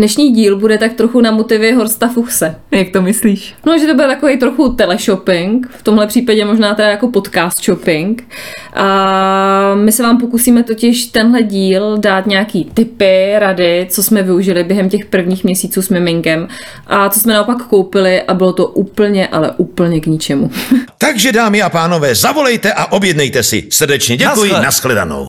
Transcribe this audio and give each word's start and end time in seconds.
Dnešní 0.00 0.32
díl 0.32 0.56
bude 0.56 0.78
tak 0.78 0.92
trochu 0.92 1.20
na 1.20 1.30
motivy 1.30 1.72
Horsta 1.72 2.08
Fuchse. 2.08 2.54
Jak 2.70 2.88
to 2.88 3.02
myslíš? 3.02 3.54
No, 3.66 3.78
že 3.78 3.86
to 3.86 3.94
bude 3.94 4.06
takový 4.06 4.38
trochu 4.38 4.68
teleshopping, 4.68 5.68
v 5.78 5.82
tomhle 5.82 6.06
případě 6.06 6.44
možná 6.44 6.74
teda 6.74 6.88
jako 6.88 7.08
podcast 7.08 7.64
shopping. 7.64 8.28
A 8.74 9.74
my 9.74 9.92
se 9.92 10.02
vám 10.02 10.18
pokusíme 10.18 10.62
totiž 10.62 11.06
tenhle 11.06 11.42
díl 11.42 11.98
dát 11.98 12.26
nějaký 12.26 12.64
tipy, 12.64 13.32
rady, 13.38 13.86
co 13.90 14.02
jsme 14.02 14.22
využili 14.22 14.64
během 14.64 14.88
těch 14.88 15.04
prvních 15.04 15.44
měsíců 15.44 15.82
s 15.82 15.88
miminkem 15.88 16.48
a 16.86 17.08
co 17.08 17.20
jsme 17.20 17.32
naopak 17.32 17.62
koupili 17.62 18.22
a 18.22 18.34
bylo 18.34 18.52
to 18.52 18.66
úplně, 18.66 19.28
ale 19.28 19.52
úplně 19.56 20.00
k 20.00 20.06
ničemu. 20.06 20.50
Takže 20.98 21.32
dámy 21.32 21.62
a 21.62 21.68
pánové, 21.68 22.14
zavolejte 22.14 22.72
a 22.72 22.92
objednejte 22.92 23.42
si. 23.42 23.66
Srdečně 23.70 24.16
děkuji, 24.16 24.52
nashledanou. 24.52 25.26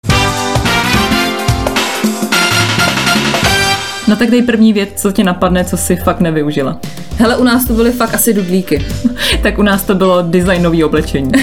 No 4.11 4.17
tak 4.17 4.31
dej 4.31 4.41
první 4.41 4.73
věc, 4.73 4.89
co 4.95 5.11
tě 5.11 5.23
napadne, 5.23 5.65
co 5.65 5.77
si 5.77 5.95
fakt 5.95 6.19
nevyužila. 6.19 6.79
Hele, 7.17 7.37
u 7.37 7.43
nás 7.43 7.65
to 7.65 7.73
byly 7.73 7.91
fakt 7.91 8.13
asi 8.13 8.33
dudlíky. 8.33 8.85
tak 9.43 9.59
u 9.59 9.61
nás 9.61 9.83
to 9.83 9.95
bylo 9.95 10.21
designové 10.21 10.85
oblečení. 10.85 11.31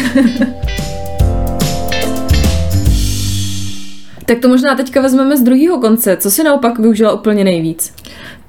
tak 4.27 4.39
to 4.43 4.49
možná 4.49 4.75
teďka 4.77 5.01
vezmeme 5.01 5.37
z 5.37 5.43
druhého 5.43 5.79
konce. 5.81 6.17
Co 6.17 6.31
si 6.31 6.43
naopak 6.45 6.79
využila 6.79 7.13
úplně 7.13 7.45
nejvíc? 7.45 7.95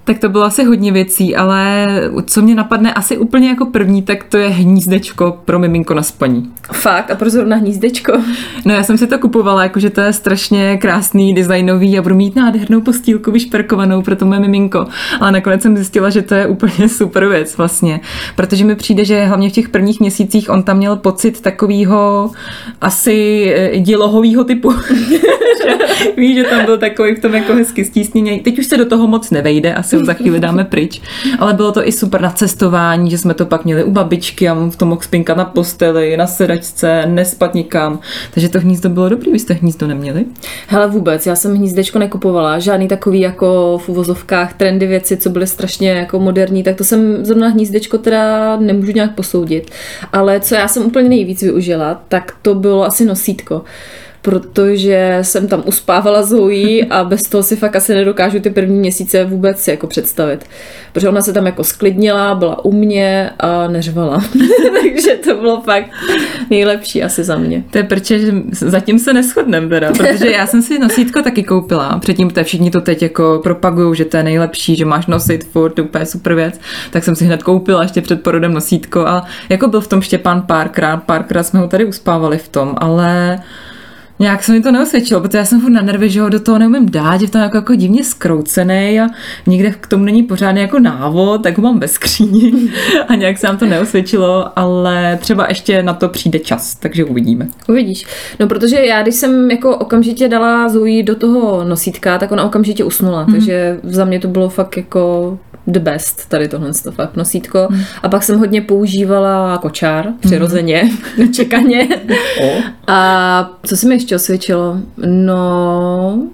Tak 0.10 0.20
to 0.20 0.30
bylo 0.30 0.44
asi 0.44 0.64
hodně 0.64 0.92
věcí, 0.92 1.36
ale 1.36 1.88
co 2.26 2.42
mě 2.42 2.56
napadne 2.56 2.94
asi 2.94 3.18
úplně 3.18 3.50
jako 3.50 3.66
první, 3.66 4.02
tak 4.02 4.24
to 4.24 4.38
je 4.38 4.50
hnízdečko 4.50 5.40
pro 5.46 5.60
miminko 5.60 5.94
na 5.94 6.04
spaní. 6.04 6.52
Fakt? 6.72 7.12
A 7.12 7.16
pro 7.16 7.30
zrovna 7.30 7.56
hnízdečko? 7.56 8.14
No 8.66 8.74
já 8.74 8.84
jsem 8.84 8.98
si 8.98 9.08
to 9.08 9.20
kupovala, 9.20 9.64
jakože 9.64 9.90
to 9.90 10.02
je 10.02 10.14
strašně 10.14 10.78
krásný, 10.78 11.34
designový 11.34 11.98
a 11.98 12.02
budu 12.02 12.16
mít 12.16 12.36
nádhernou 12.36 12.82
postýlku 12.82 13.32
vyšperkovanou 13.32 14.02
pro 14.02 14.16
to 14.16 14.26
moje 14.26 14.40
miminko. 14.40 14.88
Ale 15.20 15.32
nakonec 15.32 15.62
jsem 15.62 15.78
zjistila, 15.78 16.10
že 16.10 16.22
to 16.22 16.36
je 16.36 16.48
úplně 16.48 16.90
super 16.98 17.28
věc 17.28 17.58
vlastně, 17.58 18.00
protože 18.36 18.66
mi 18.66 18.76
přijde, 18.76 19.06
že 19.06 19.26
hlavně 19.26 19.50
v 19.50 19.54
těch 19.54 19.70
prvních 19.70 20.00
měsících 20.00 20.50
on 20.50 20.64
tam 20.64 20.78
měl 20.78 20.96
pocit 20.96 21.42
takového 21.42 22.32
asi 22.82 23.46
eh, 23.56 23.80
dělohového 23.80 24.44
typu. 24.44 24.74
Víš, 26.18 26.36
že 26.36 26.44
tam 26.44 26.66
byl 26.66 26.78
takový 26.78 27.16
v 27.16 27.20
tom 27.20 27.34
jako 27.34 27.54
hezky 27.54 27.86
stísněný. 27.86 28.40
Teď 28.40 28.60
už 28.60 28.66
se 28.66 28.78
do 28.78 28.86
toho 28.86 29.08
moc 29.08 29.32
nevejde, 29.32 29.74
asi 29.74 29.99
ho 30.00 30.06
za 30.06 30.14
chvíli 30.14 30.40
dáme 30.40 30.66
pryč. 30.66 31.02
Ale 31.40 31.54
bylo 31.54 31.72
to 31.72 31.88
i 31.88 31.92
super 31.92 32.22
na 32.22 32.30
cestování, 32.30 33.12
že 33.12 33.18
jsme 33.18 33.34
to 33.34 33.46
pak 33.46 33.66
měli 33.66 33.84
u 33.84 33.92
babičky 33.92 34.50
a 34.50 34.54
v 34.54 34.76
tom 34.76 34.88
mohl 34.90 35.02
na 35.36 35.46
posteli, 35.46 36.18
na 36.18 36.28
sedačce, 36.28 37.04
nespat 37.06 37.54
nikam. 37.54 38.00
Takže 38.32 38.50
to 38.50 38.60
hnízdo 38.60 38.90
bylo 38.90 39.10
dobrý, 39.10 39.32
vy 39.32 39.40
jste 39.40 39.54
hnízdo 39.54 39.88
neměli? 39.88 40.26
Hele 40.68 40.88
vůbec, 40.88 41.26
já 41.26 41.36
jsem 41.36 41.56
hnízdečko 41.56 42.00
nekupovala, 42.00 42.60
žádný 42.60 42.88
takový 42.88 43.20
jako 43.20 43.78
v 43.86 43.90
uvozovkách 43.90 44.54
trendy 44.54 44.88
věci, 44.88 45.18
co 45.18 45.30
byly 45.30 45.48
strašně 45.48 45.92
jako 45.92 46.20
moderní, 46.20 46.64
tak 46.64 46.76
to 46.76 46.84
jsem 46.84 47.26
zrovna 47.26 47.48
hnízdečko 47.48 47.98
teda 47.98 48.58
nemůžu 48.58 48.92
nějak 48.92 49.16
posoudit. 49.16 49.72
Ale 50.14 50.40
co 50.40 50.56
já 50.56 50.68
jsem 50.68 50.86
úplně 50.86 51.10
nejvíc 51.10 51.42
využila, 51.42 52.02
tak 52.08 52.36
to 52.42 52.56
bylo 52.56 52.86
asi 52.86 53.06
nosítko 53.06 53.62
protože 54.22 55.20
jsem 55.22 55.48
tam 55.48 55.64
uspávala 55.66 56.24
Zoe 56.24 56.86
a 56.90 57.04
bez 57.04 57.22
toho 57.22 57.44
si 57.44 57.56
fakt 57.56 57.76
asi 57.76 57.94
nedokážu 57.94 58.40
ty 58.40 58.50
první 58.50 58.80
měsíce 58.80 59.26
vůbec 59.26 59.68
jako 59.68 59.88
představit. 59.88 60.46
Protože 60.94 61.10
ona 61.10 61.22
se 61.22 61.34
tam 61.34 61.46
jako 61.46 61.64
sklidnila, 61.64 62.36
byla 62.36 62.66
u 62.66 62.72
mě 62.72 63.30
a 63.40 63.68
neřvala. 63.68 64.24
Takže 64.82 65.12
to 65.24 65.36
bylo 65.36 65.62
fakt 65.62 65.90
nejlepší 66.50 67.04
asi 67.04 67.24
za 67.24 67.38
mě. 67.38 67.64
To 67.72 67.78
je 67.78 67.84
prče, 67.84 68.20
že 68.20 68.34
zatím 68.52 69.00
se 69.00 69.14
neschodneme 69.14 69.70
teda, 69.70 69.92
protože 69.92 70.32
já 70.32 70.48
jsem 70.48 70.62
si 70.62 70.80
nosítko 70.80 71.22
taky 71.22 71.44
koupila. 71.44 72.00
Předtím 72.00 72.30
to 72.30 72.44
všichni 72.44 72.72
to 72.72 72.82
teď 72.82 73.02
jako 73.02 73.40
propagují, 73.44 73.96
že 73.96 74.06
to 74.06 74.18
je 74.18 74.24
nejlepší, 74.24 74.76
že 74.76 74.86
máš 74.86 75.08
nosit 75.08 75.44
furt, 75.44 75.72
to 75.72 75.84
úplně 75.84 76.06
super 76.06 76.36
věc. 76.36 76.60
Tak 76.92 77.04
jsem 77.04 77.16
si 77.16 77.26
hned 77.26 77.44
koupila 77.44 77.82
ještě 77.82 78.02
před 78.02 78.24
porodem 78.24 78.54
nosítko 78.54 79.00
a 79.00 79.26
jako 79.50 79.68
byl 79.68 79.82
v 79.82 79.88
tom 79.88 80.02
Štěpán 80.02 80.42
párkrát, 80.42 80.98
párkrát 80.98 81.44
jsme 81.44 81.60
ho 81.60 81.68
tady 81.68 81.86
uspávali 81.86 82.38
v 82.38 82.48
tom, 82.48 82.76
ale 82.78 83.40
Nějak 84.22 84.44
se 84.44 84.52
mi 84.52 84.62
to 84.62 84.72
neosvědčilo, 84.72 85.22
protože 85.22 85.38
já 85.38 85.46
jsem 85.46 85.62
furt 85.62 85.72
na 85.72 85.82
nervy, 85.82 86.10
že 86.10 86.22
ho 86.22 86.30
do 86.30 86.40
toho 86.40 86.60
neumím 86.60 86.90
dát, 86.90 87.22
že 87.22 87.30
to 87.30 87.38
jako, 87.38 87.58
jako 87.58 87.76
divně 87.76 88.04
skroucený 88.04 89.00
a 89.02 89.08
nikde 89.48 89.72
k 89.72 89.88
tomu 89.88 90.04
není 90.04 90.24
pořádný 90.24 90.62
jako 90.62 90.80
návod, 90.80 91.44
tak 91.44 91.58
ho 91.58 91.64
mám 91.64 91.80
ve 91.80 91.88
skříni 91.88 92.54
a 93.08 93.16
nějak 93.16 93.38
se 93.38 93.48
nám 93.48 93.58
to 93.58 93.66
neosvědčilo, 93.66 94.60
ale 94.60 95.18
třeba 95.22 95.46
ještě 95.50 95.84
na 95.84 95.94
to 95.94 96.10
přijde 96.10 96.40
čas, 96.40 96.76
takže 96.76 97.06
uvidíme. 97.06 97.48
Uvidíš. 97.68 98.06
No 98.40 98.48
protože 98.48 98.86
já, 98.86 99.02
když 99.02 99.16
jsem 99.16 99.52
jako 99.52 99.78
okamžitě 99.78 100.28
dala 100.28 100.70
Zoe 100.70 101.04
do 101.04 101.16
toho 101.16 101.64
nosítka, 101.64 102.18
tak 102.18 102.32
ona 102.32 102.44
okamžitě 102.44 102.84
usnula, 102.84 103.26
mm. 103.26 103.34
takže 103.34 103.80
za 103.84 104.06
mě 104.06 104.20
to 104.20 104.28
bylo 104.28 104.50
fakt 104.50 104.78
jako 104.78 105.38
the 105.68 105.80
best, 105.80 106.30
tady 106.30 106.48
tohle 106.48 106.72
to 106.84 106.92
fakt 106.92 107.16
nosítko. 107.16 107.68
Hmm. 107.72 107.84
A 108.04 108.10
pak 108.10 108.24
jsem 108.24 108.40
hodně 108.40 108.62
používala 108.62 109.58
kočár, 109.58 110.08
přirozeně, 110.20 110.90
hmm. 111.18 111.34
čekaně. 111.34 111.88
Oh. 112.42 112.64
A 112.88 113.60
co 113.66 113.78
se 113.78 113.88
mi 113.88 113.96
ještě 113.96 114.16
osvědčilo? 114.16 114.78
No, 115.06 116.30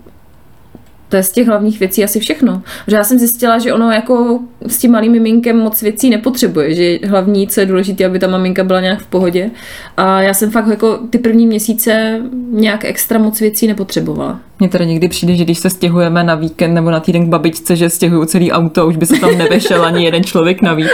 to 1.10 1.16
je 1.16 1.24
z 1.24 1.32
těch 1.32 1.48
hlavních 1.48 1.80
věcí 1.80 2.04
asi 2.04 2.20
všechno. 2.20 2.62
Že 2.88 2.96
já 2.96 3.04
jsem 3.04 3.20
zjistila, 3.20 3.60
že 3.60 3.74
ono 3.74 3.92
jako 3.92 4.40
s 4.68 4.78
tím 4.78 4.92
malým 4.92 5.12
miminkem 5.12 5.58
moc 5.58 5.82
věcí 5.82 6.10
nepotřebuje, 6.10 6.76
že 6.76 7.08
hlavní, 7.08 7.48
co 7.48 7.60
je 7.60 7.66
důležité, 7.66 8.06
aby 8.06 8.20
ta 8.20 8.28
maminka 8.28 8.64
byla 8.64 8.82
nějak 8.82 9.00
v 9.00 9.08
pohodě. 9.08 9.52
A 9.98 10.22
já 10.22 10.34
jsem 10.34 10.52
fakt 10.52 10.68
jako 10.68 11.00
ty 11.10 11.18
první 11.18 11.48
měsíce 11.48 12.22
nějak 12.52 12.86
extra 12.86 13.20
moc 13.20 13.40
věcí 13.40 13.68
nepotřebovala. 13.68 14.40
Mně 14.60 14.70
teda 14.70 14.86
někdy 14.86 15.08
přijde, 15.08 15.36
že 15.36 15.44
když 15.44 15.60
se 15.60 15.70
stěhujeme 15.70 16.24
na 16.24 16.36
víkend 16.36 16.74
nebo 16.74 16.92
na 16.92 17.00
týden 17.00 17.26
k 17.26 17.30
babičce, 17.30 17.76
že 17.76 17.90
stěhuju 17.90 18.26
celý 18.26 18.52
auto, 18.52 18.88
už 18.88 18.98
by 18.98 19.06
se 19.06 19.20
tam 19.20 19.38
nevešel 19.38 19.86
ani 19.86 20.06
jeden 20.06 20.24
člověk 20.24 20.62
navíc. 20.62 20.90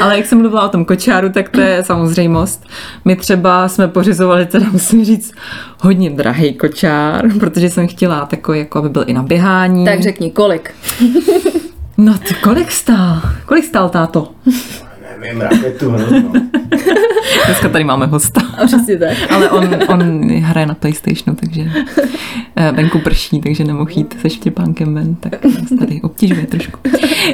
Ale 0.00 0.16
jak 0.16 0.26
jsem 0.26 0.38
mluvila 0.38 0.64
o 0.64 0.68
tom 0.68 0.84
kočáru, 0.84 1.28
tak 1.28 1.48
to 1.48 1.60
je 1.60 1.84
samozřejmost. 1.84 2.66
My 3.04 3.16
třeba 3.16 3.68
jsme 3.68 3.88
pořizovali, 3.88 4.46
teda 4.46 4.66
musím 4.72 5.04
říct, 5.04 5.32
hodně 5.80 6.10
drahý 6.10 6.54
kočár, 6.54 7.24
protože 7.40 7.70
jsem 7.70 7.88
chtěla 7.88 8.26
takový, 8.26 8.58
jako 8.58 8.78
aby 8.78 8.88
byl 8.88 9.04
i 9.06 9.12
na 9.12 9.22
běhání. 9.22 9.84
Tak 9.84 10.02
řekni, 10.02 10.30
kolik? 10.30 10.74
no, 11.96 12.18
ty 12.18 12.34
kolik 12.34 12.70
stál? 12.72 13.20
Kolik 13.46 13.64
stál 13.64 13.88
táto? 13.88 14.28
Nevím, 15.20 15.40
raketu 15.40 15.90
hroznou. 15.90 16.32
Dneska 17.46 17.68
tady 17.68 17.84
máme 17.84 18.06
hosta. 18.06 18.40
A 18.58 18.66
přesně 18.66 18.98
tak. 18.98 19.16
Ale 19.30 19.50
on, 19.50 19.68
on 19.88 20.30
hraje 20.42 20.66
na 20.66 20.74
Playstationu, 20.74 21.36
takže 21.40 21.64
eh, 22.56 22.72
venku 22.72 22.98
prší, 22.98 23.40
takže 23.40 23.64
nemohl 23.64 23.90
jít 23.90 24.16
se 24.20 24.30
štěpánkem 24.30 24.94
ven, 24.94 25.14
tak 25.14 25.44
nás 25.44 25.78
tady 25.78 26.02
obtěžuje 26.02 26.46
trošku. 26.46 26.78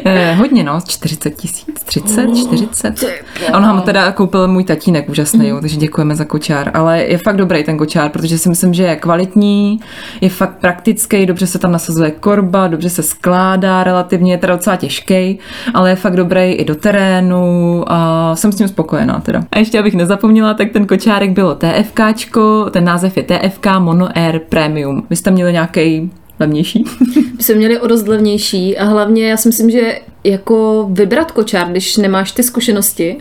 Eh, 0.04 0.34
hodně 0.34 0.65
no, 0.65 0.81
40 0.87 1.31
tisíc, 1.31 1.82
30, 1.84 2.26
40. 2.47 3.04
A 3.53 3.59
on 3.59 3.65
ho 3.65 3.81
teda 3.81 4.12
koupil 4.12 4.49
můj 4.49 4.64
tatínek 4.64 5.09
úžasný, 5.09 5.49
jo, 5.49 5.60
takže 5.60 5.76
děkujeme 5.76 6.14
za 6.16 6.25
kočár. 6.25 6.70
Ale 6.75 7.03
je 7.03 7.19
fakt 7.19 7.37
dobrý 7.37 7.64
ten 7.64 7.78
kočár, 7.78 8.10
protože 8.10 8.38
si 8.38 8.49
myslím, 8.49 8.75
že 8.75 8.82
je 8.82 8.97
kvalitní, 8.97 9.81
je 10.20 10.28
fakt 10.28 10.56
praktický, 10.60 11.26
dobře 11.26 11.47
se 11.47 11.59
tam 11.59 11.72
nasazuje 11.72 12.10
korba, 12.10 12.69
dobře 12.69 12.91
se 12.91 13.03
skládá 13.03 13.84
relativně, 13.84 14.32
je 14.32 14.38
teda 14.38 14.56
docela 14.56 14.76
těžký, 14.76 15.38
ale 15.75 15.91
je 15.91 15.97
fakt 15.97 16.16
dobrý 16.16 16.53
i 16.53 16.64
do 16.64 16.75
terénu 16.75 17.72
a 17.87 18.37
jsem 18.37 18.53
s 18.53 18.57
tím 18.57 18.69
spokojená 18.69 19.21
teda. 19.21 19.45
A 19.53 19.59
ještě 19.59 19.79
abych 19.79 19.95
nezapomněla, 19.95 20.55
tak 20.55 20.73
ten 20.73 20.87
kočárek 20.87 21.31
bylo 21.31 21.55
TFKčko, 21.55 22.71
ten 22.71 22.85
název 22.85 23.17
je 23.17 23.23
TFK 23.23 23.67
Mono 23.79 24.09
Air 24.19 24.39
Premium. 24.39 25.07
Vy 25.11 25.17
jste 25.17 25.31
měli 25.31 25.53
nějaký 25.53 26.11
levnější? 26.41 26.85
My 27.37 27.43
jsme 27.43 27.55
měli 27.55 27.81
o 27.81 27.87
dost 27.87 28.09
levnější 28.09 28.79
a 28.79 28.85
hlavně 28.85 29.29
já 29.29 29.37
si 29.37 29.49
myslím, 29.49 29.71
že 29.71 29.99
jako 30.25 30.89
vybrat 30.91 31.31
kočár, 31.31 31.69
když 31.69 31.97
nemáš 31.97 32.33
ty 32.33 32.43
zkušenosti 32.43 33.17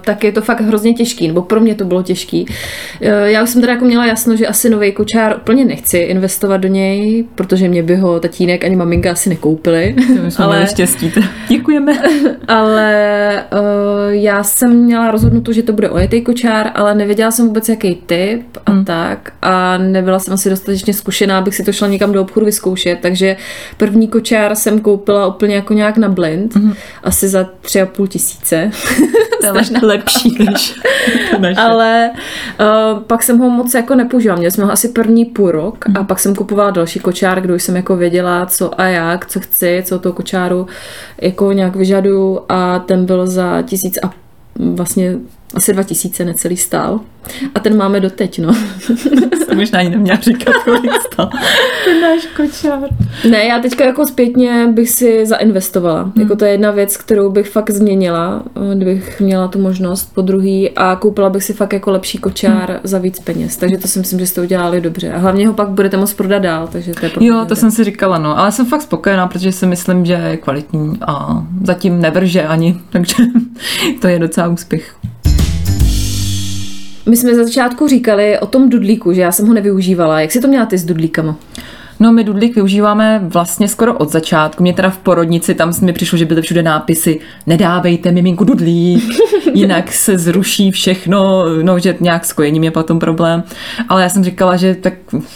tak 0.00 0.24
je 0.24 0.32
to 0.32 0.40
fakt 0.40 0.60
hrozně 0.60 0.94
těžký, 0.94 1.28
nebo 1.28 1.42
pro 1.42 1.60
mě 1.60 1.74
to 1.74 1.84
bylo 1.84 2.02
těžký. 2.02 2.46
Eh, 3.00 3.30
Já 3.30 3.42
už 3.42 3.50
jsem 3.50 3.60
teda 3.60 3.72
jako 3.72 3.84
měla 3.84 4.06
jasno, 4.06 4.36
že 4.36 4.46
asi 4.46 4.70
nový 4.70 4.92
kočár 4.92 5.36
úplně 5.36 5.64
nechci 5.64 5.98
investovat 5.98 6.56
do 6.56 6.68
něj, 6.68 7.24
protože 7.34 7.68
mě 7.68 7.82
by 7.82 7.96
ho 7.96 8.20
tatínek 8.20 8.64
ani 8.64 8.76
maminka 8.76 9.10
asi 9.12 9.28
nekoupili. 9.28 9.94
My 10.22 10.30
jsme 10.30 10.44
ale... 10.44 10.66
štěstí. 10.66 11.12
Děkujeme. 11.48 11.92
Ale 12.48 13.44
uh, 13.52 13.58
já 14.14 14.42
jsem 14.42 14.76
měla 14.76 15.10
rozhodnuto, 15.10 15.52
že 15.52 15.62
to 15.62 15.72
bude 15.72 15.90
ojetý 15.90 16.20
kočár, 16.22 16.70
ale 16.74 16.94
nevěděla 16.94 17.30
jsem 17.30 17.46
vůbec, 17.46 17.68
jaký 17.68 17.94
typ 17.94 18.42
a 18.66 18.70
hmm. 18.70 18.84
tak. 18.84 19.32
A 19.42 19.78
nebyla 19.78 20.18
jsem 20.18 20.34
asi 20.34 20.50
dostatečně 20.50 20.94
zkušená, 20.94 21.38
abych 21.38 21.54
si 21.54 21.64
to 21.64 21.72
šla 21.72 21.88
někam 21.88 22.12
do 22.12 22.22
obchodu 22.22 22.46
vyzkoušet. 22.46 22.98
Takže 23.02 23.36
první 23.76 24.08
kočár 24.08 24.54
jsem 24.54 24.80
koupila 24.80 25.26
úplně 25.26 25.54
jako 25.54 25.74
nějak 25.74 25.96
na 25.96 26.08
blind, 26.08 26.56
hmm. 26.56 26.74
asi 27.02 27.28
za 27.28 27.48
tři 27.60 27.80
a 27.80 27.86
půl 27.86 28.06
tisíce. 28.06 28.70
Je 29.70 29.86
lepší 29.86 30.44
než 30.44 30.74
to 31.30 31.38
naše. 31.38 31.60
Ale 31.60 32.10
uh, 32.60 33.00
pak 33.02 33.22
jsem 33.22 33.38
ho 33.38 33.50
moc 33.50 33.74
jako 33.74 33.94
nepoužívala. 33.94 34.38
Měla 34.38 34.50
jsem 34.50 34.64
ho 34.64 34.72
asi 34.72 34.88
první 34.88 35.24
půl 35.24 35.50
rok 35.50 35.84
a 35.86 35.90
Mhm. 35.90 36.06
pak 36.06 36.18
jsem 36.18 36.34
kupovala 36.34 36.70
další 36.70 37.00
kočár, 37.00 37.40
kdy 37.40 37.54
už 37.54 37.62
jsem 37.62 37.76
jako 37.76 37.96
věděla, 37.96 38.46
co 38.46 38.80
a 38.80 38.84
jak, 38.84 39.26
co 39.26 39.40
chci, 39.40 39.82
co 39.86 39.98
toho 39.98 40.12
kočáru 40.12 40.66
jako 41.20 41.52
nějak 41.52 41.76
vyžaduju 41.76 42.40
a 42.48 42.78
ten 42.78 43.06
byl 43.06 43.26
za 43.26 43.62
tisíc 43.62 43.98
a 44.02 44.10
vlastně 44.58 45.14
asi 45.54 45.72
dva 45.72 45.82
tisíce 45.82 46.24
necelý 46.24 46.56
stál. 46.56 47.00
A 47.54 47.60
ten 47.60 47.76
máme 47.76 48.00
doteď, 48.00 48.38
no. 48.38 48.54
Jsem 49.44 49.58
možná 49.58 49.78
ani 49.78 49.90
neměla 49.90 50.18
říkat, 50.20 50.54
kolik 50.64 51.02
stál. 51.12 51.30
Ten 51.84 52.00
náš 52.00 52.26
kočár. 52.36 52.88
Ne, 53.30 53.44
já 53.44 53.58
teďka 53.58 53.84
jako 53.84 54.06
zpětně 54.06 54.68
bych 54.72 54.90
si 54.90 55.26
zainvestovala. 55.26 56.02
Hmm. 56.02 56.12
Jako 56.16 56.36
to 56.36 56.44
je 56.44 56.50
jedna 56.50 56.70
věc, 56.70 56.96
kterou 56.96 57.30
bych 57.30 57.48
fakt 57.48 57.70
změnila, 57.70 58.42
eh, 58.72 58.74
kdybych 58.74 59.20
měla 59.20 59.48
tu 59.48 59.58
možnost 59.58 60.14
po 60.14 60.22
druhý 60.22 60.70
a 60.70 60.96
koupila 60.96 61.30
bych 61.30 61.44
si 61.44 61.52
fakt 61.52 61.72
jako 61.72 61.90
lepší 61.90 62.18
kočár 62.18 62.70
hmm. 62.70 62.80
za 62.84 62.98
víc 62.98 63.18
peněz. 63.18 63.56
Takže 63.56 63.78
to 63.78 63.88
si 63.88 63.98
myslím, 63.98 64.18
že 64.18 64.26
jste 64.26 64.40
udělali 64.40 64.80
dobře. 64.80 65.12
A 65.12 65.18
hlavně 65.18 65.48
ho 65.48 65.54
pak 65.54 65.68
budete 65.68 65.96
moct 65.96 66.14
prodat 66.14 66.38
dál, 66.38 66.68
takže 66.72 66.92
to 66.92 67.06
je 67.06 67.12
Jo, 67.20 67.44
to 67.48 67.56
jsem 67.56 67.70
si 67.70 67.84
říkala, 67.84 68.18
no, 68.18 68.38
ale 68.38 68.52
jsem 68.52 68.66
fakt 68.66 68.82
spokojená, 68.82 69.26
protože 69.26 69.52
si 69.52 69.66
myslím, 69.66 70.06
že 70.06 70.12
je 70.12 70.36
kvalitní 70.36 70.98
a 71.06 71.44
zatím 71.64 72.00
nevrže 72.00 72.42
ani, 72.42 72.80
takže 72.90 73.16
to 74.00 74.08
je 74.08 74.18
docela 74.18 74.48
úspěch. 74.48 74.94
My 77.08 77.16
jsme 77.16 77.34
za 77.34 77.44
začátku 77.44 77.88
říkali 77.88 78.38
o 78.38 78.46
tom 78.46 78.70
dudlíku, 78.70 79.12
že 79.12 79.20
já 79.20 79.32
jsem 79.32 79.46
ho 79.46 79.54
nevyužívala. 79.54 80.20
Jak 80.20 80.32
si 80.32 80.40
to 80.40 80.48
měla 80.48 80.66
ty 80.66 80.78
s 80.78 80.84
dudlíkama? 80.84 81.36
No 82.00 82.12
my 82.12 82.24
dudlík 82.24 82.54
využíváme 82.54 83.20
vlastně 83.24 83.68
skoro 83.68 83.94
od 83.94 84.12
začátku. 84.12 84.62
Mě 84.62 84.72
teda 84.72 84.90
v 84.90 84.98
porodnici, 84.98 85.54
tam 85.54 85.72
mi 85.82 85.92
přišlo, 85.92 86.18
že 86.18 86.24
byly 86.24 86.42
všude 86.42 86.62
nápisy 86.62 87.20
nedávejte 87.46 88.12
miminku 88.12 88.44
dudlík, 88.44 89.04
jinak 89.54 89.92
se 89.92 90.18
zruší 90.18 90.70
všechno, 90.70 91.44
no 91.62 91.78
že 91.78 91.96
nějak 92.00 92.24
s 92.24 92.32
kojením 92.32 92.64
je 92.64 92.70
potom 92.70 92.98
problém. 92.98 93.42
Ale 93.88 94.02
já 94.02 94.08
jsem 94.08 94.24
říkala, 94.24 94.56
že 94.56 94.74
tak 94.74 94.94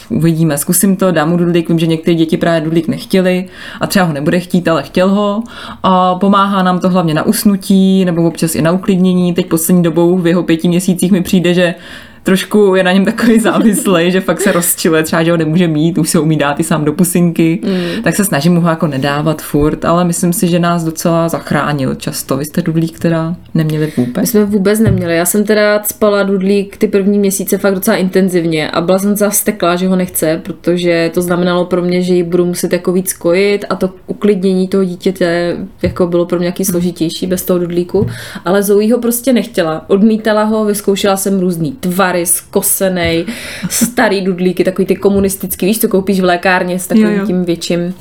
uvidíme, 0.09 0.57
zkusím 0.57 0.95
to, 0.95 1.11
dám 1.11 1.29
mu 1.29 1.37
dudlík, 1.37 1.69
vím, 1.69 1.79
že 1.79 1.87
některé 1.87 2.15
děti 2.15 2.37
právě 2.37 2.61
dudlík 2.61 2.87
nechtěli 2.87 3.45
a 3.79 3.87
třeba 3.87 4.05
ho 4.05 4.13
nebude 4.13 4.39
chtít, 4.39 4.67
ale 4.67 4.83
chtěl 4.83 5.09
ho 5.09 5.43
a 5.83 6.15
pomáhá 6.15 6.63
nám 6.63 6.79
to 6.79 6.89
hlavně 6.89 7.13
na 7.13 7.23
usnutí 7.23 8.05
nebo 8.05 8.23
občas 8.23 8.55
i 8.55 8.61
na 8.61 8.71
uklidnění. 8.71 9.33
Teď 9.33 9.45
poslední 9.45 9.83
dobou 9.83 10.17
v 10.17 10.27
jeho 10.27 10.43
pěti 10.43 10.67
měsících 10.67 11.11
mi 11.11 11.21
přijde, 11.21 11.53
že 11.53 11.75
trošku 12.23 12.75
je 12.75 12.83
na 12.83 12.91
něm 12.91 13.05
takový 13.05 13.39
závislý, 13.49 14.11
že 14.11 14.21
fakt 14.21 14.41
se 14.41 14.51
rozčiluje, 14.51 15.03
třeba, 15.03 15.23
že 15.23 15.31
ho 15.31 15.37
nemůže 15.37 15.67
mít, 15.67 15.97
už 15.97 16.09
se 16.09 16.19
umí 16.19 16.37
dát 16.37 16.59
i 16.59 16.63
sám 16.63 16.85
do 16.85 16.93
pusinky, 16.93 17.59
mm. 17.63 18.03
tak 18.03 18.15
se 18.15 18.25
snažím 18.25 18.53
mu 18.53 18.61
ho 18.61 18.69
jako 18.69 18.87
nedávat 18.87 19.41
furt, 19.41 19.85
ale 19.85 20.05
myslím 20.05 20.33
si, 20.33 20.47
že 20.47 20.59
nás 20.59 20.83
docela 20.83 21.29
zachránil 21.29 21.95
často. 21.95 22.37
Vy 22.37 22.45
jste 22.45 22.61
dudlík 22.61 22.99
teda 22.99 23.35
neměli 23.53 23.93
My 23.97 24.05
vůbec? 24.05 24.29
jsme 24.29 24.45
vůbec 24.45 24.79
neměli. 24.79 25.15
Já 25.15 25.25
jsem 25.25 25.43
teda 25.43 25.83
spala 25.83 26.23
dudlík 26.23 26.77
ty 26.77 26.87
první 26.87 27.19
měsíce 27.19 27.57
fakt 27.57 27.75
docela 27.75 27.97
intenzivně 27.97 28.71
a 28.71 28.81
byla 28.81 28.99
jsem 28.99 29.15
zastekla, 29.15 29.75
že 29.75 29.87
ho 29.87 29.95
nechce, 29.95 30.41
protože 30.43 31.11
to 31.13 31.21
znamenalo 31.21 31.65
pro 31.65 31.81
mě, 31.81 32.01
že 32.01 32.13
ji 32.13 32.23
budu 32.23 32.45
muset 32.45 32.73
jako 32.73 32.91
víc 32.91 33.13
kojit 33.13 33.65
a 33.69 33.75
to 33.75 33.89
uklidnění 34.07 34.67
toho 34.67 34.83
dítěte 34.83 35.57
jako 35.81 36.07
bylo 36.07 36.25
pro 36.25 36.39
mě 36.39 36.51
nějaký 36.51 36.65
složitější 36.65 37.27
bez 37.27 37.45
toho 37.45 37.59
dudlíku, 37.59 38.07
ale 38.45 38.63
Zoe 38.63 38.93
ho 38.93 38.99
prostě 38.99 39.33
nechtěla. 39.33 39.85
Odmítala 39.87 40.43
ho, 40.43 40.65
vyzkoušela 40.65 41.17
jsem 41.17 41.39
různý 41.39 41.71
tvary, 42.11 42.25
skosenej, 42.25 43.25
starý 43.69 44.21
dudlíky, 44.21 44.63
takový 44.63 44.85
ty 44.85 44.95
komunistický, 44.95 45.65
víš, 45.65 45.79
co 45.79 45.87
koupíš 45.87 46.19
v 46.19 46.23
lékárně 46.23 46.79
s 46.79 46.87
takovým 46.87 47.09
Jo, 47.09 47.19
jo. 47.19 47.25
tím 47.25 47.45
větším. 47.45 47.95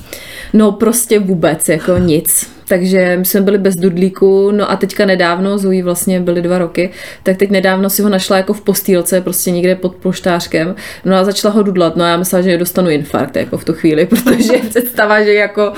No 0.53 0.73
prostě 0.73 1.19
vůbec, 1.19 1.69
jako 1.69 1.99
nic. 1.99 2.51
Takže 2.71 3.17
my 3.17 3.25
jsme 3.25 3.41
byli 3.41 3.59
bez 3.59 3.77
dudlíku, 3.77 4.51
no 4.51 4.71
a 4.71 4.77
teďka 4.77 5.07
nedávno, 5.07 5.59
Zoe 5.59 5.83
vlastně 5.83 6.21
byly 6.21 6.43
dva 6.43 6.59
roky, 6.59 6.91
tak 7.23 7.37
teď 7.37 7.51
nedávno 7.51 7.91
si 7.91 8.03
ho 8.03 8.09
našla 8.09 8.37
jako 8.37 8.53
v 8.53 8.61
postýlce, 8.61 9.21
prostě 9.21 9.51
někde 9.51 9.75
pod 9.75 9.95
poštářkem, 9.95 10.75
no 11.05 11.17
a 11.17 11.25
začala 11.25 11.55
ho 11.55 11.63
dudlat, 11.63 11.97
no 11.97 12.05
a 12.05 12.09
já 12.09 12.17
myslela, 12.17 12.43
že 12.43 12.59
dostanu 12.59 12.91
infarkt 12.91 13.37
jako 13.37 13.59
v 13.59 13.65
tu 13.65 13.73
chvíli, 13.73 14.07
protože 14.07 14.53
představa, 14.69 15.23
že 15.23 15.35
jako 15.35 15.73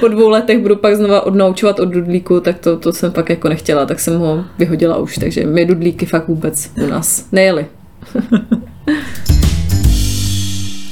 po 0.00 0.08
dvou 0.08 0.28
letech 0.28 0.58
budu 0.58 0.76
pak 0.76 0.96
znova 0.96 1.26
odnaučovat 1.26 1.80
od 1.80 1.88
dudlíku, 1.88 2.40
tak 2.40 2.58
to, 2.58 2.76
to 2.76 2.92
jsem 2.92 3.12
pak 3.12 3.30
jako 3.30 3.48
nechtěla, 3.48 3.86
tak 3.86 4.00
jsem 4.00 4.18
ho 4.18 4.44
vyhodila 4.58 4.96
už, 4.96 5.18
takže 5.18 5.46
my 5.46 5.64
dudlíky 5.64 6.06
fakt 6.06 6.28
vůbec 6.28 6.70
u 6.84 6.86
nás 6.86 7.26
nejeli. 7.32 7.66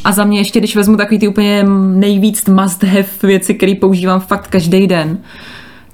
A 0.05 0.13
za 0.13 0.25
mě 0.25 0.39
ještě, 0.39 0.59
když 0.59 0.77
vezmu 0.77 0.97
takový 0.97 1.19
ty 1.19 1.29
úplně 1.29 1.65
nejvíc 1.95 2.45
must 2.47 2.83
have 2.83 3.07
věci, 3.23 3.55
které 3.55 3.75
používám 3.81 4.21
fakt 4.21 4.49
každý 4.49 4.87
den, 4.87 5.19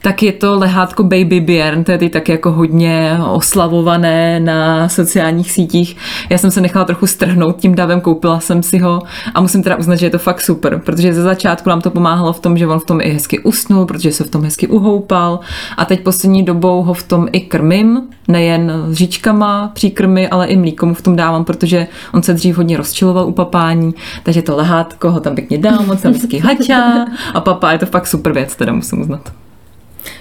tak 0.02 0.22
je 0.22 0.32
to 0.32 0.58
lehátko 0.58 1.02
Baby 1.02 1.44
je 1.48 1.84
teď 1.98 2.12
tak 2.12 2.28
jako 2.28 2.52
hodně 2.52 3.18
oslavované 3.30 4.40
na 4.40 4.88
sociálních 4.88 5.52
sítích. 5.52 5.96
Já 6.30 6.38
jsem 6.38 6.50
se 6.50 6.60
nechala 6.60 6.84
trochu 6.84 7.06
strhnout 7.06 7.56
tím 7.56 7.74
davem, 7.74 8.00
koupila 8.00 8.40
jsem 8.40 8.62
si 8.62 8.78
ho 8.78 9.02
a 9.34 9.40
musím 9.40 9.62
teda 9.62 9.76
uznat, 9.76 9.96
že 9.96 10.06
je 10.06 10.10
to 10.10 10.18
fakt 10.18 10.40
super, 10.40 10.78
protože 10.78 11.14
ze 11.14 11.22
začátku 11.22 11.68
nám 11.68 11.80
to 11.80 11.90
pomáhalo 11.90 12.32
v 12.32 12.40
tom, 12.40 12.58
že 12.58 12.66
on 12.66 12.80
v 12.80 12.84
tom 12.84 13.00
i 13.00 13.10
hezky 13.10 13.38
usnul, 13.38 13.86
protože 13.86 14.12
se 14.12 14.24
v 14.24 14.30
tom 14.30 14.44
hezky 14.44 14.66
uhoupal 14.66 15.40
a 15.76 15.84
teď 15.84 16.00
poslední 16.00 16.42
dobou 16.42 16.82
ho 16.82 16.94
v 16.94 17.02
tom 17.02 17.28
i 17.32 17.40
krmím, 17.40 18.02
nejen 18.28 18.72
s 18.88 18.94
říčkama, 18.94 19.70
příkrmy, 19.74 20.28
ale 20.28 20.46
i 20.46 20.56
mlíko 20.56 20.86
mu 20.86 20.94
v 20.94 21.02
tom 21.02 21.16
dávám, 21.16 21.44
protože 21.44 21.86
on 22.14 22.22
se 22.22 22.34
dřív 22.34 22.56
hodně 22.56 22.76
rozčiloval 22.76 23.28
u 23.28 23.32
papání, 23.32 23.94
takže 24.22 24.42
to 24.42 24.56
lehátko 24.56 25.10
ho 25.10 25.20
tam 25.20 25.34
pěkně 25.34 25.58
dám, 25.58 25.90
on 25.90 25.96
se 25.96 26.02
tam 26.02 26.12
vždycky 26.12 26.38
haťá 26.44 27.06
a 27.34 27.40
papá 27.40 27.72
je 27.72 27.78
to 27.78 27.86
fakt 27.86 28.06
super 28.06 28.32
věc, 28.32 28.56
teda 28.56 28.72
musím 28.72 29.00
uznat. 29.00 29.39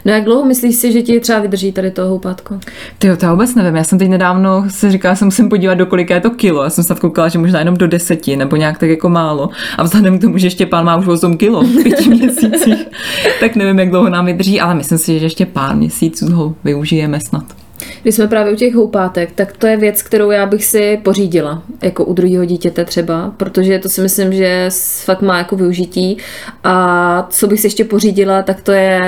No 0.05 0.11
jak 0.11 0.23
dlouho 0.23 0.45
myslíš 0.45 0.75
si, 0.75 0.91
že 0.91 1.01
ti 1.01 1.19
třeba 1.19 1.39
vydrží 1.39 1.71
tady 1.71 1.91
to 1.91 2.05
houpátko? 2.05 2.59
Ty 2.99 3.07
jo, 3.07 3.17
to 3.17 3.25
já 3.25 3.31
vůbec 3.31 3.55
nevím. 3.55 3.75
Já 3.75 3.83
jsem 3.83 3.99
teď 3.99 4.09
nedávno 4.09 4.65
se 4.69 4.91
říkala, 4.91 5.13
že 5.13 5.19
se 5.19 5.25
musím 5.25 5.49
podívat, 5.49 5.73
do 5.73 5.85
kolika 5.85 6.15
je 6.15 6.21
to 6.21 6.29
kilo. 6.29 6.63
Já 6.63 6.69
jsem 6.69 6.83
snad 6.83 6.99
koukala, 6.99 7.29
že 7.29 7.39
možná 7.39 7.59
jenom 7.59 7.77
do 7.77 7.87
deseti, 7.87 8.35
nebo 8.35 8.55
nějak 8.55 8.77
tak 8.77 8.89
jako 8.89 9.09
málo. 9.09 9.49
A 9.77 9.83
vzhledem 9.83 10.17
k 10.17 10.21
tomu, 10.21 10.37
že 10.37 10.47
ještě 10.47 10.65
pán 10.65 10.85
má 10.85 10.97
už 10.97 11.07
8 11.07 11.37
kilo 11.37 11.61
v 11.61 11.83
pěti 11.83 12.09
měsících, 12.09 12.87
tak 13.39 13.55
nevím, 13.55 13.79
jak 13.79 13.89
dlouho 13.89 14.09
nám 14.09 14.25
vydrží, 14.25 14.61
ale 14.61 14.75
myslím 14.75 14.97
si, 14.97 15.19
že 15.19 15.25
ještě 15.25 15.45
pár 15.45 15.75
měsíců 15.75 16.31
ho 16.31 16.55
využijeme 16.63 17.19
snad. 17.19 17.43
Když 18.01 18.15
jsme 18.15 18.27
právě 18.27 18.53
u 18.53 18.55
těch 18.55 18.75
houpátek, 18.75 19.31
tak 19.35 19.57
to 19.57 19.67
je 19.67 19.77
věc, 19.77 20.01
kterou 20.01 20.31
já 20.31 20.45
bych 20.45 20.65
si 20.65 20.99
pořídila, 21.03 21.61
jako 21.81 22.05
u 22.05 22.13
druhého 22.13 22.45
dítěte 22.45 22.85
třeba, 22.85 23.33
protože 23.37 23.79
to 23.79 23.89
si 23.89 24.01
myslím, 24.01 24.33
že 24.33 24.69
fakt 25.05 25.21
má 25.21 25.37
jako 25.37 25.55
využití. 25.55 26.17
A 26.63 27.27
co 27.29 27.47
bych 27.47 27.59
si 27.59 27.67
ještě 27.67 27.85
pořídila, 27.85 28.43
tak 28.43 28.61
to 28.61 28.71
je 28.71 29.01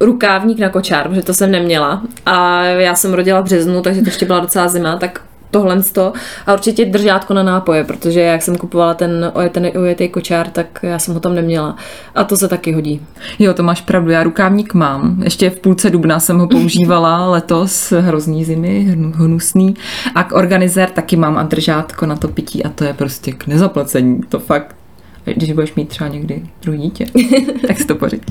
rukávník 0.00 0.58
na 0.58 0.68
kočár, 0.68 1.08
protože 1.08 1.22
to 1.22 1.34
jsem 1.34 1.50
neměla. 1.50 2.02
A 2.26 2.64
já 2.64 2.94
jsem 2.94 3.14
rodila 3.14 3.40
v 3.40 3.44
březnu, 3.44 3.82
takže 3.82 4.02
to 4.02 4.08
ještě 4.08 4.26
byla 4.26 4.40
docela 4.40 4.68
zima, 4.68 4.96
tak 4.96 5.20
tohle 5.50 5.82
to 5.82 6.12
a 6.46 6.54
určitě 6.54 6.84
držátko 6.84 7.34
na 7.34 7.42
nápoje, 7.42 7.84
protože 7.84 8.20
jak 8.20 8.42
jsem 8.42 8.56
kupovala 8.56 8.94
ten 8.94 9.32
ojetý, 9.34 9.60
ojetý 9.60 10.08
kočár, 10.08 10.48
tak 10.48 10.78
já 10.82 10.98
jsem 10.98 11.14
ho 11.14 11.20
tam 11.20 11.34
neměla. 11.34 11.76
A 12.14 12.24
to 12.24 12.36
se 12.36 12.48
taky 12.48 12.72
hodí. 12.72 13.00
Jo, 13.38 13.54
to 13.54 13.62
máš 13.62 13.80
pravdu, 13.80 14.10
já 14.10 14.22
rukávník 14.22 14.74
mám. 14.74 15.22
Ještě 15.22 15.50
v 15.50 15.60
půlce 15.60 15.90
dubna 15.90 16.20
jsem 16.20 16.38
ho 16.38 16.46
používala 16.48 17.26
letos, 17.30 17.92
hrozný 17.92 18.44
zimy, 18.44 18.86
hnu- 18.90 19.12
hnusný. 19.14 19.74
A 20.14 20.24
k 20.24 20.32
organizér 20.32 20.90
taky 20.90 21.16
mám 21.16 21.38
a 21.38 21.42
držátko 21.42 22.06
na 22.06 22.16
to 22.16 22.28
pití 22.28 22.64
a 22.64 22.68
to 22.68 22.84
je 22.84 22.94
prostě 22.94 23.32
k 23.32 23.46
nezaplacení. 23.46 24.20
To 24.28 24.38
fakt, 24.38 24.76
když 25.24 25.52
budeš 25.52 25.74
mít 25.74 25.88
třeba 25.88 26.08
někdy 26.08 26.42
druhý 26.62 26.78
dítě, 26.78 27.06
tak 27.66 27.78
si 27.78 27.84
to 27.84 27.94
pořiď. 27.94 28.22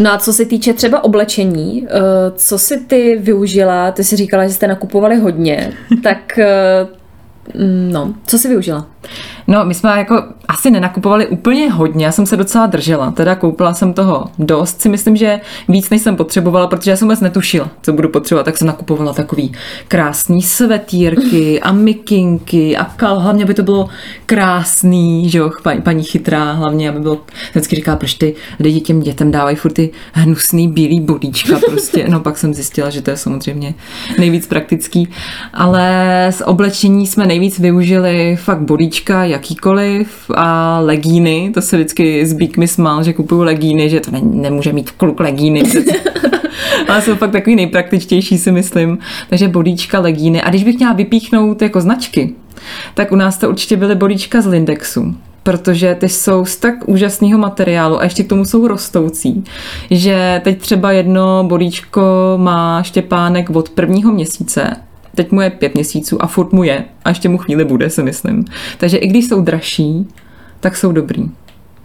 No 0.00 0.12
a 0.12 0.18
co 0.18 0.32
se 0.32 0.44
týče 0.44 0.72
třeba 0.72 1.04
oblečení, 1.04 1.86
eh, 1.86 1.90
co 2.36 2.58
si 2.58 2.80
ty 2.80 3.18
využila? 3.22 3.92
Ty 3.92 4.04
jsi 4.04 4.16
říkala, 4.16 4.46
že 4.46 4.54
jste 4.54 4.66
nakupovali 4.66 5.16
hodně, 5.16 5.72
tak 6.02 6.38
eh, 6.38 6.86
no, 7.90 8.14
co 8.26 8.38
si 8.38 8.48
využila? 8.48 8.86
No, 9.50 9.64
my 9.64 9.74
jsme 9.74 9.90
jako 9.90 10.22
asi 10.48 10.70
nenakupovali 10.70 11.26
úplně 11.26 11.70
hodně, 11.70 12.04
já 12.04 12.12
jsem 12.12 12.26
se 12.26 12.36
docela 12.36 12.66
držela, 12.66 13.10
teda 13.10 13.34
koupila 13.34 13.74
jsem 13.74 13.92
toho 13.92 14.24
dost, 14.38 14.80
si 14.80 14.88
myslím, 14.88 15.16
že 15.16 15.40
víc 15.68 15.90
než 15.90 16.02
jsem 16.02 16.16
potřebovala, 16.16 16.66
protože 16.66 16.90
já 16.90 16.96
jsem 16.96 17.08
vůbec 17.08 17.20
netušila, 17.20 17.70
co 17.82 17.92
budu 17.92 18.08
potřebovat, 18.08 18.44
tak 18.44 18.56
jsem 18.56 18.66
nakupovala 18.66 19.12
takový 19.12 19.52
krásný 19.88 20.42
svetírky 20.42 21.60
a 21.60 21.72
mikinky 21.72 22.76
a 22.76 22.84
kal, 22.84 23.18
hlavně 23.18 23.46
by 23.46 23.54
to 23.54 23.62
bylo 23.62 23.88
krásný, 24.26 25.30
že 25.30 25.38
jo, 25.38 25.50
paní, 25.62 25.82
paní 25.82 26.04
chytrá, 26.04 26.52
hlavně, 26.52 26.90
aby 26.90 27.00
bylo, 27.00 27.20
vždycky 27.50 27.76
říká, 27.76 27.96
proč 27.96 28.14
ty 28.14 28.34
lidi 28.60 28.80
těm 28.80 29.00
dětem 29.00 29.30
dávají 29.30 29.56
furt 29.56 29.72
ty 29.72 29.90
hnusný 30.12 30.68
bílý 30.68 31.00
bodíčka 31.00 31.58
prostě, 31.66 32.06
no 32.08 32.20
pak 32.20 32.38
jsem 32.38 32.54
zjistila, 32.54 32.90
že 32.90 33.02
to 33.02 33.10
je 33.10 33.16
samozřejmě 33.16 33.74
nejvíc 34.18 34.46
praktický, 34.46 35.08
ale 35.52 36.26
z 36.30 36.42
oblečení 36.46 37.06
jsme 37.06 37.26
nejvíc 37.26 37.58
využili 37.58 38.36
fakt 38.36 38.60
bodíčka, 38.60 39.24
jakýkoliv 39.40 40.30
a 40.34 40.80
legíny, 40.80 41.50
to 41.54 41.62
se 41.62 41.76
vždycky 41.76 42.26
zbík 42.26 42.56
mi 42.56 42.68
smál, 42.68 43.02
že 43.02 43.12
kupuju 43.12 43.42
legíny, 43.42 43.90
že 43.90 44.00
to 44.00 44.10
ne, 44.10 44.20
nemůže 44.22 44.72
mít 44.72 44.90
kluk 44.90 45.20
legíny. 45.20 45.62
Ale 46.88 47.02
jsou 47.02 47.14
fakt 47.14 47.30
takový 47.30 47.56
nejpraktičtější, 47.56 48.38
si 48.38 48.52
myslím. 48.52 48.98
Takže 49.28 49.48
bodíčka, 49.48 50.00
legíny. 50.00 50.42
A 50.42 50.50
když 50.50 50.64
bych 50.64 50.76
měla 50.76 50.92
vypíchnout 50.92 51.62
jako 51.62 51.80
značky, 51.80 52.34
tak 52.94 53.12
u 53.12 53.16
nás 53.16 53.38
to 53.38 53.48
určitě 53.48 53.76
byly 53.76 53.94
bodíčka 53.94 54.40
z 54.40 54.46
Lindexu 54.46 55.14
protože 55.42 55.94
ty 55.94 56.08
jsou 56.08 56.44
z 56.44 56.56
tak 56.56 56.74
úžasného 56.88 57.38
materiálu 57.38 58.00
a 58.00 58.04
ještě 58.04 58.22
k 58.22 58.28
tomu 58.28 58.44
jsou 58.44 58.68
rostoucí, 58.68 59.44
že 59.90 60.40
teď 60.44 60.58
třeba 60.58 60.92
jedno 60.92 61.44
bodíčko 61.48 62.02
má 62.36 62.82
Štěpánek 62.82 63.50
od 63.50 63.68
prvního 63.68 64.12
měsíce 64.12 64.76
teď 65.14 65.32
mu 65.32 65.40
je 65.40 65.50
pět 65.50 65.74
měsíců 65.74 66.22
a 66.22 66.26
furt 66.26 66.52
mu 66.52 66.62
je 66.62 66.84
a 67.04 67.08
ještě 67.08 67.28
mu 67.28 67.38
chvíli 67.38 67.64
bude, 67.64 67.90
si 67.90 68.02
myslím. 68.02 68.44
Takže 68.78 68.96
i 68.96 69.06
když 69.06 69.28
jsou 69.28 69.40
dražší, 69.40 70.08
tak 70.60 70.76
jsou 70.76 70.92
dobrý. 70.92 71.24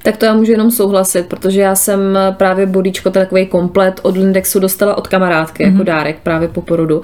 Tak 0.05 0.17
to 0.17 0.25
já 0.25 0.33
můžu 0.33 0.51
jenom 0.51 0.71
souhlasit, 0.71 1.25
protože 1.25 1.61
já 1.61 1.75
jsem 1.75 2.17
právě 2.31 2.65
bodíčko, 2.65 3.11
takový 3.11 3.45
komplet 3.45 3.99
od 4.03 4.17
Lindexu 4.17 4.59
dostala 4.59 4.97
od 4.97 5.07
kamarádky 5.07 5.63
mm-hmm. 5.63 5.67
jako 5.67 5.77
mhm. 5.77 5.85
dárek 5.85 6.17
právě 6.23 6.47
po 6.47 6.61
porodu. 6.61 7.01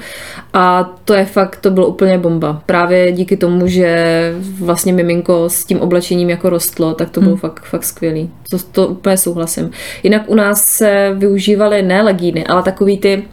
A 0.53 0.93
to 1.05 1.13
je 1.13 1.25
fakt, 1.25 1.55
to 1.61 1.71
bylo 1.71 1.87
úplně 1.87 2.17
bomba. 2.17 2.61
Právě 2.65 3.11
díky 3.11 3.37
tomu, 3.37 3.67
že 3.67 4.33
vlastně 4.59 4.93
miminko 4.93 5.49
s 5.49 5.65
tím 5.65 5.79
oblečením 5.79 6.29
jako 6.29 6.49
rostlo, 6.49 6.93
tak 6.93 7.09
to 7.09 7.21
bylo 7.21 7.31
mm. 7.31 7.37
fakt, 7.37 7.65
fakt 7.65 7.83
skvělý. 7.83 8.29
To, 8.49 8.57
to 8.71 8.87
úplně 8.87 9.17
souhlasím. 9.17 9.71
Jinak 10.03 10.21
u 10.27 10.35
nás 10.35 10.63
se 10.63 11.11
využívaly 11.17 11.81
ne 11.81 12.01
legíny, 12.01 12.47
ale 12.47 12.63
takový 12.63 12.97
ty, 12.97 13.23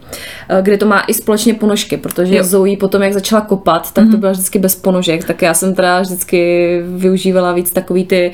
eh, 0.49 0.61
kde 0.61 0.77
to 0.77 0.85
má 0.85 1.03
i 1.07 1.13
společně 1.13 1.53
ponožky, 1.53 1.97
protože 1.97 2.35
jo. 2.35 2.43
Zoe 2.43 2.77
potom, 2.77 3.01
jak 3.01 3.13
začala 3.13 3.41
kopat, 3.41 3.93
tak 3.93 4.03
mm-hmm. 4.03 4.07
to 4.07 4.11
mhm. 4.11 4.19
byla 4.19 4.31
vždycky 4.31 4.59
bez 4.59 4.75
ponožek, 4.75 5.25
tak 5.25 5.41
já 5.41 5.53
jsem 5.53 5.75
teda 5.75 6.01
vždycky 6.01 6.81
využívala 6.87 7.53
víc 7.53 7.71
takový 7.71 8.05
ty 8.05 8.31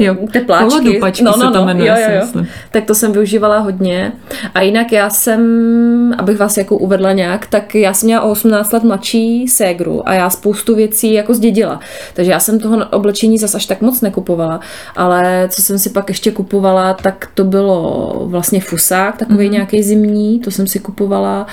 eh, 0.00 0.04
jo. 0.04 0.16
tepláčky 0.32 0.77
dupačky 0.80 1.24
no, 1.24 1.30
no, 1.30 1.44
no, 1.44 1.52
se 1.52 1.58
to 1.58 1.64
jmenuje, 1.64 1.88
jo, 1.88 1.96
jo, 2.14 2.26
jo. 2.34 2.44
Tak 2.70 2.84
to 2.84 2.94
jsem 2.94 3.12
využívala 3.12 3.58
hodně. 3.58 4.12
A 4.54 4.60
jinak 4.60 4.92
já 4.92 5.10
jsem, 5.10 6.14
abych 6.18 6.38
vás 6.38 6.56
jako 6.56 6.76
uvedla 6.76 7.12
nějak, 7.12 7.46
tak 7.46 7.74
já 7.74 7.94
jsem 7.94 8.06
měla 8.06 8.22
o 8.22 8.30
18 8.30 8.72
let 8.72 8.82
mladší 8.82 9.48
ségru 9.48 10.08
a 10.08 10.14
já 10.14 10.30
spoustu 10.30 10.74
věcí 10.74 11.12
jako 11.12 11.34
zdědila. 11.34 11.80
Takže 12.14 12.30
já 12.30 12.40
jsem 12.40 12.60
toho 12.60 12.86
oblečení 12.90 13.38
zas 13.38 13.54
až 13.54 13.66
tak 13.66 13.80
moc 13.80 14.00
nekupovala, 14.00 14.60
ale 14.96 15.48
co 15.50 15.62
jsem 15.62 15.78
si 15.78 15.90
pak 15.90 16.08
ještě 16.08 16.30
kupovala, 16.30 16.94
tak 16.94 17.30
to 17.34 17.44
bylo 17.44 18.12
vlastně 18.26 18.60
fusák, 18.60 19.16
takový 19.16 19.48
mm-hmm. 19.48 19.52
nějaký 19.52 19.82
zimní, 19.82 20.40
to 20.40 20.50
jsem 20.50 20.66
si 20.66 20.78
kupovala 20.78 21.46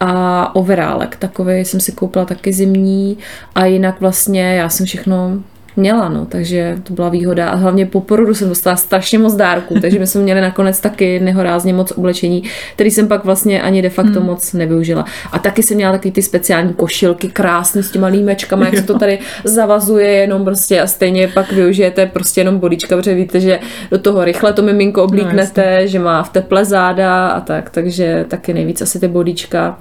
a 0.00 0.54
overálek 0.54 1.16
takový 1.16 1.64
jsem 1.64 1.80
si 1.80 1.92
koupila 1.92 2.24
taky 2.24 2.52
zimní 2.52 3.18
a 3.54 3.64
jinak 3.64 4.00
vlastně 4.00 4.54
já 4.54 4.68
jsem 4.68 4.86
všechno 4.86 5.42
měla, 5.80 6.08
no, 6.08 6.26
takže 6.26 6.78
to 6.82 6.92
byla 6.92 7.08
výhoda 7.08 7.48
a 7.48 7.54
hlavně 7.54 7.86
po 7.86 8.00
porodu 8.00 8.34
jsem 8.34 8.48
dostala 8.48 8.76
strašně 8.76 9.18
moc 9.18 9.34
dárků, 9.34 9.80
takže 9.80 9.98
my 9.98 10.06
jsme 10.06 10.20
měli 10.20 10.40
nakonec 10.40 10.80
taky 10.80 11.20
nehorázně 11.20 11.72
moc 11.72 11.92
oblečení, 11.92 12.42
který 12.74 12.90
jsem 12.90 13.08
pak 13.08 13.24
vlastně 13.24 13.62
ani 13.62 13.82
de 13.82 13.90
facto 13.90 14.18
hmm. 14.18 14.26
moc 14.26 14.52
nevyužila. 14.52 15.04
A 15.32 15.38
taky 15.38 15.62
jsem 15.62 15.76
měla 15.76 15.92
taky 15.92 16.10
ty 16.10 16.22
speciální 16.22 16.74
košilky 16.74 17.28
krásné 17.28 17.82
s 17.82 17.90
těma 17.90 18.06
límečkama, 18.06 18.64
jak 18.66 18.76
se 18.76 18.82
to 18.82 18.98
tady 18.98 19.18
zavazuje 19.44 20.10
jenom 20.10 20.44
prostě 20.44 20.80
a 20.80 20.86
stejně 20.86 21.28
pak 21.28 21.52
využijete 21.52 22.06
prostě 22.06 22.40
jenom 22.40 22.58
bodička, 22.58 22.96
protože 22.96 23.14
víte, 23.14 23.40
že 23.40 23.58
do 23.90 23.98
toho 23.98 24.24
rychle 24.24 24.52
to 24.52 24.62
miminko 24.62 25.04
oblíknete, 25.04 25.78
no, 25.80 25.86
že 25.86 25.98
má 25.98 26.22
v 26.22 26.28
teple 26.28 26.64
záda 26.64 27.28
a 27.28 27.40
tak, 27.40 27.70
takže 27.70 28.24
taky 28.28 28.54
nejvíc 28.54 28.82
asi 28.82 29.00
ty 29.00 29.08
bodička 29.08 29.78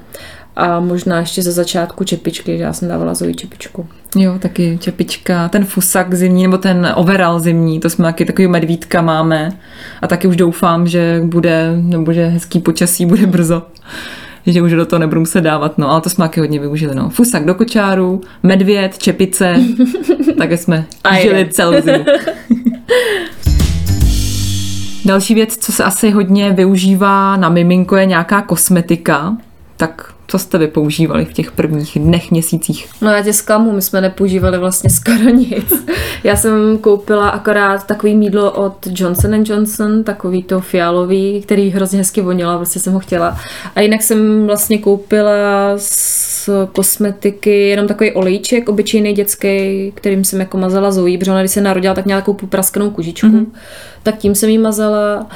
a 0.59 0.79
možná 0.79 1.19
ještě 1.19 1.41
ze 1.41 1.51
začátku 1.51 2.03
čepičky, 2.03 2.57
že 2.57 2.63
já 2.63 2.73
jsem 2.73 2.87
dávala 2.87 3.13
Zoe 3.13 3.33
čepičku. 3.33 3.87
Jo, 4.15 4.35
taky 4.39 4.77
čepička, 4.81 5.49
ten 5.49 5.65
fusak 5.65 6.13
zimní, 6.13 6.43
nebo 6.43 6.57
ten 6.57 6.93
overall 6.95 7.39
zimní, 7.39 7.79
to 7.79 7.89
jsme 7.89 8.05
taky 8.05 8.25
takový 8.25 8.47
medvídka 8.47 9.01
máme 9.01 9.51
a 10.01 10.07
taky 10.07 10.27
už 10.27 10.35
doufám, 10.35 10.87
že 10.87 11.21
bude, 11.25 11.73
nebo 11.81 12.13
že 12.13 12.25
hezký 12.25 12.59
počasí 12.59 13.05
bude 13.05 13.27
brzo 13.27 13.63
že 14.45 14.61
už 14.61 14.71
do 14.71 14.85
toho 14.85 14.99
nebudu 14.99 15.19
muset 15.19 15.41
dávat, 15.41 15.77
no, 15.77 15.91
ale 15.91 16.01
to 16.01 16.09
jsme 16.09 16.25
taky 16.25 16.39
hodně 16.39 16.59
využili, 16.59 16.95
no. 16.95 17.09
Fusak 17.09 17.45
do 17.45 17.55
kočáru, 17.55 18.21
medvěd, 18.43 18.97
čepice, 18.97 19.55
také 20.37 20.57
jsme 20.57 20.85
žili 21.21 21.49
celou 21.51 21.81
zimu. 21.81 22.05
Další 25.05 25.33
věc, 25.35 25.57
co 25.57 25.71
se 25.71 25.83
asi 25.83 26.09
hodně 26.09 26.51
využívá 26.51 27.37
na 27.37 27.49
miminko, 27.49 27.95
je 27.95 28.05
nějaká 28.05 28.41
kosmetika. 28.41 29.37
Tak 29.77 30.13
co 30.29 30.39
jste 30.39 30.57
vy 30.57 30.67
používali 30.67 31.25
v 31.25 31.33
těch 31.33 31.51
prvních 31.51 31.97
dnech, 31.99 32.31
měsících? 32.31 32.89
No 33.01 33.11
já 33.11 33.23
tě 33.23 33.33
zklamu, 33.33 33.71
my 33.71 33.81
jsme 33.81 34.01
nepoužívali 34.01 34.57
vlastně 34.57 34.89
skoro 34.89 35.29
nic. 35.33 35.85
Já 36.23 36.35
jsem 36.35 36.77
koupila 36.77 37.29
akorát 37.29 37.87
takový 37.87 38.15
mídlo 38.15 38.51
od 38.51 38.87
Johnson 38.91 39.43
Johnson, 39.45 40.03
takový 40.03 40.43
to 40.43 40.61
fialový, 40.61 41.41
který 41.41 41.69
hrozně 41.69 41.97
hezky 41.97 42.21
vonila, 42.21 42.57
vlastně 42.57 42.81
jsem 42.81 42.93
ho 42.93 42.99
chtěla. 42.99 43.39
A 43.75 43.81
jinak 43.81 44.01
jsem 44.01 44.45
vlastně 44.45 44.77
koupila 44.77 45.73
z 45.77 46.49
kosmetiky 46.73 47.67
jenom 47.67 47.87
takový 47.87 48.11
olejček, 48.11 48.69
obyčejný 48.69 49.13
dětský, 49.13 49.91
kterým 49.95 50.23
jsem 50.23 50.39
jako 50.39 50.57
mazala 50.57 50.91
Zoe, 50.91 51.17
protože 51.17 51.31
ona 51.31 51.39
když 51.39 51.51
se 51.51 51.61
narodila, 51.61 51.93
tak 51.93 52.05
měla 52.05 52.21
takovou 52.21 52.47
praskanou 52.47 52.89
kužičku. 52.89 53.27
Mm-hmm. 53.27 53.45
Tak 54.03 54.17
tím 54.17 54.35
jsem 54.35 54.49
jí 54.49 54.57
mazala 54.57 55.27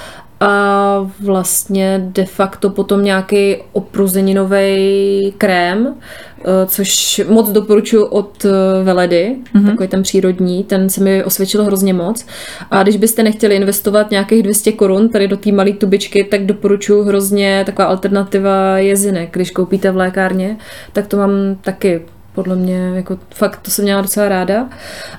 a 0.44 1.12
vlastně 1.20 2.10
de 2.14 2.26
facto 2.26 2.70
potom 2.70 3.04
nějaký 3.04 3.56
opruzeninový 3.72 5.34
krém, 5.38 5.96
eh, 6.40 6.66
což 6.66 7.22
moc 7.30 7.50
doporučuji 7.52 8.06
od 8.06 8.46
eh, 8.46 8.84
Veledy, 8.84 9.36
mm-hmm. 9.56 9.66
takový 9.66 9.88
ten 9.88 10.04
přírodní, 10.04 10.64
ten 10.64 10.90
se 10.90 11.04
mi 11.04 11.24
osvědčil 11.24 11.64
hrozně 11.64 11.94
moc. 11.94 12.26
A 12.72 12.84
když 12.84 12.98
byste 12.98 13.24
nechtěli 13.24 13.56
investovat 13.56 14.12
nějakých 14.12 14.44
200 14.44 14.72
korun 14.72 15.10
tady 15.10 15.28
do 15.28 15.38
té 15.38 15.52
malé 15.52 15.72
tubičky, 15.72 16.24
tak 16.24 16.46
doporučuji 16.46 17.04
hrozně 17.04 17.64
taková 17.66 17.88
alternativa 17.88 18.78
jezinek. 18.78 19.30
Když 19.34 19.52
koupíte 19.52 19.92
v 19.92 19.98
lékárně, 19.98 20.58
tak 20.94 21.08
to 21.08 21.18
mám 21.18 21.32
taky 21.62 22.02
podle 22.36 22.56
mě, 22.56 22.92
jako 22.96 23.18
fakt 23.36 23.60
to 23.62 23.72
jsem 23.72 23.84
měla 23.86 24.02
docela 24.02 24.30
ráda. 24.30 24.70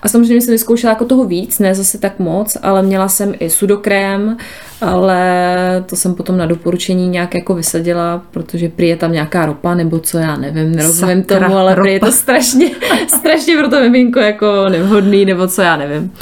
A 0.02 0.08
samozřejmě 0.08 0.40
jsem 0.40 0.52
vyzkoušela 0.52 0.92
jako 0.92 1.04
toho 1.04 1.24
víc, 1.24 1.58
ne 1.58 1.74
zase 1.74 1.98
tak 1.98 2.18
moc, 2.18 2.56
ale 2.62 2.82
měla 2.82 3.08
jsem 3.08 3.34
i 3.40 3.50
sudokrém, 3.50 4.36
ale 4.80 5.84
to 5.86 5.96
jsem 5.96 6.14
potom 6.14 6.36
na 6.36 6.46
doporučení 6.46 7.08
nějak 7.08 7.34
jako 7.34 7.54
vysadila, 7.54 8.22
protože 8.30 8.68
prý 8.68 8.88
je 8.88 8.96
tam 8.96 9.12
nějaká 9.12 9.46
ropa, 9.46 9.74
nebo 9.74 9.98
co 9.98 10.18
já 10.18 10.36
nevím, 10.36 10.76
nerozumím 10.76 11.22
Sakra, 11.22 11.40
tomu, 11.40 11.58
ale 11.58 11.74
prý 11.74 11.92
je 11.92 12.00
to 12.00 12.12
strašně, 12.12 12.70
strašně 13.18 13.56
pro 13.56 13.68
to 13.68 13.80
miminko 13.80 14.20
jako 14.20 14.68
nevhodný, 14.68 15.24
nebo 15.24 15.48
co 15.48 15.62
já 15.62 15.76
nevím. 15.76 16.12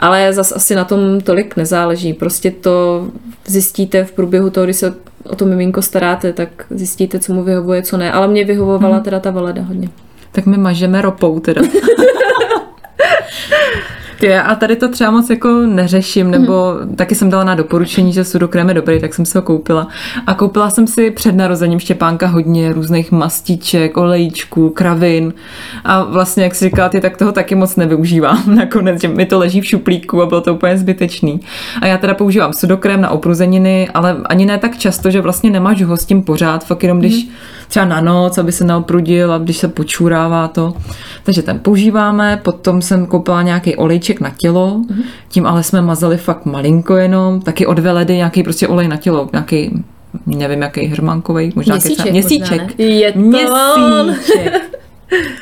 Ale 0.00 0.32
zas 0.32 0.52
asi 0.52 0.74
na 0.74 0.84
tom 0.84 1.20
tolik 1.20 1.56
nezáleží, 1.56 2.12
prostě 2.12 2.50
to 2.50 3.06
zjistíte 3.46 4.04
v 4.04 4.12
průběhu 4.12 4.50
toho, 4.50 4.64
když 4.64 4.76
se 4.76 4.94
o 5.24 5.36
to 5.36 5.44
miminko 5.44 5.82
staráte, 5.82 6.32
tak 6.32 6.48
zjistíte, 6.70 7.18
co 7.18 7.34
mu 7.34 7.44
vyhovuje, 7.44 7.82
co 7.82 7.96
ne. 7.96 8.12
Ale 8.12 8.28
mě 8.28 8.44
vyhovovala 8.44 8.94
hmm. 8.94 9.04
teda 9.04 9.20
ta 9.20 9.30
valeda 9.30 9.62
hodně 9.62 9.88
tak 10.32 10.46
my 10.46 10.56
mažeme 10.58 11.02
ropou 11.02 11.40
teda. 11.40 11.62
A 14.22 14.54
tady 14.54 14.76
to 14.76 14.88
třeba 14.88 15.10
moc 15.10 15.30
jako 15.30 15.48
neřeším, 15.48 16.30
nebo 16.30 16.74
mm. 16.84 16.96
taky 16.96 17.14
jsem 17.14 17.30
dala 17.30 17.44
na 17.44 17.54
doporučení, 17.54 18.12
že 18.12 18.24
sudokrém 18.24 18.68
je 18.68 18.74
dobrý, 18.74 19.00
tak 19.00 19.14
jsem 19.14 19.24
si 19.24 19.38
ho 19.38 19.42
koupila. 19.42 19.88
A 20.26 20.34
koupila 20.34 20.70
jsem 20.70 20.86
si 20.86 21.10
před 21.10 21.34
narozením 21.34 21.78
Štěpánka 21.78 22.26
hodně 22.26 22.72
různých 22.72 23.12
mastiček, 23.12 23.96
olejčků, 23.96 24.70
kravin. 24.70 25.34
A 25.84 26.04
vlastně, 26.04 26.44
jak 26.44 26.54
si 26.54 26.64
říkala, 26.64 26.88
ty 26.88 27.00
tak 27.00 27.16
toho 27.16 27.32
taky 27.32 27.54
moc 27.54 27.76
nevyužívám 27.76 28.42
nakonec, 28.54 29.00
že 29.00 29.08
mi 29.08 29.26
to 29.26 29.38
leží 29.38 29.60
v 29.60 29.66
šuplíku 29.66 30.22
a 30.22 30.26
bylo 30.26 30.40
to 30.40 30.54
úplně 30.54 30.78
zbytečný. 30.78 31.40
A 31.80 31.86
já 31.86 31.98
teda 31.98 32.14
používám 32.14 32.52
sudokrém 32.52 33.00
na 33.00 33.10
opruzeniny, 33.10 33.88
ale 33.94 34.16
ani 34.26 34.46
ne 34.46 34.58
tak 34.58 34.78
často, 34.78 35.10
že 35.10 35.20
vlastně 35.20 35.50
nemáš 35.50 35.82
ho 35.82 35.96
s 35.96 36.04
tím 36.04 36.22
pořád, 36.22 36.64
fakt 36.64 36.82
jenom 36.82 36.98
když 36.98 37.24
mm 37.24 37.32
třeba 37.72 37.86
na 37.86 38.00
noc, 38.00 38.38
aby 38.38 38.52
se 38.52 38.64
neoprudil 38.64 39.32
a 39.32 39.38
když 39.38 39.56
se 39.56 39.68
počůrává 39.68 40.48
to. 40.48 40.74
Takže 41.22 41.42
ten 41.42 41.58
používáme, 41.58 42.40
potom 42.42 42.82
jsem 42.82 43.06
koupila 43.06 43.42
nějaký 43.42 43.76
olejček 43.76 44.11
na 44.20 44.30
tělo, 44.36 44.76
mm-hmm. 44.78 45.02
tím 45.28 45.46
ale 45.46 45.62
jsme 45.62 45.82
mazali 45.82 46.16
fakt 46.16 46.46
malinko 46.46 46.96
jenom, 46.96 47.40
taky 47.40 47.66
od 47.66 47.78
veledy 47.78 48.16
nějaký 48.16 48.42
prostě 48.42 48.68
olej 48.68 48.88
na 48.88 48.96
tělo, 48.96 49.28
nějaký 49.32 49.84
nevím, 50.26 50.62
jaký 50.62 50.86
hrmankový, 50.86 51.52
možná 51.54 51.74
měsíček. 51.74 52.12
Měsíček. 52.12 52.60
Možná, 52.60 52.86
Je 52.86 53.12
to 53.12 53.18
Měsíček. 53.18 54.62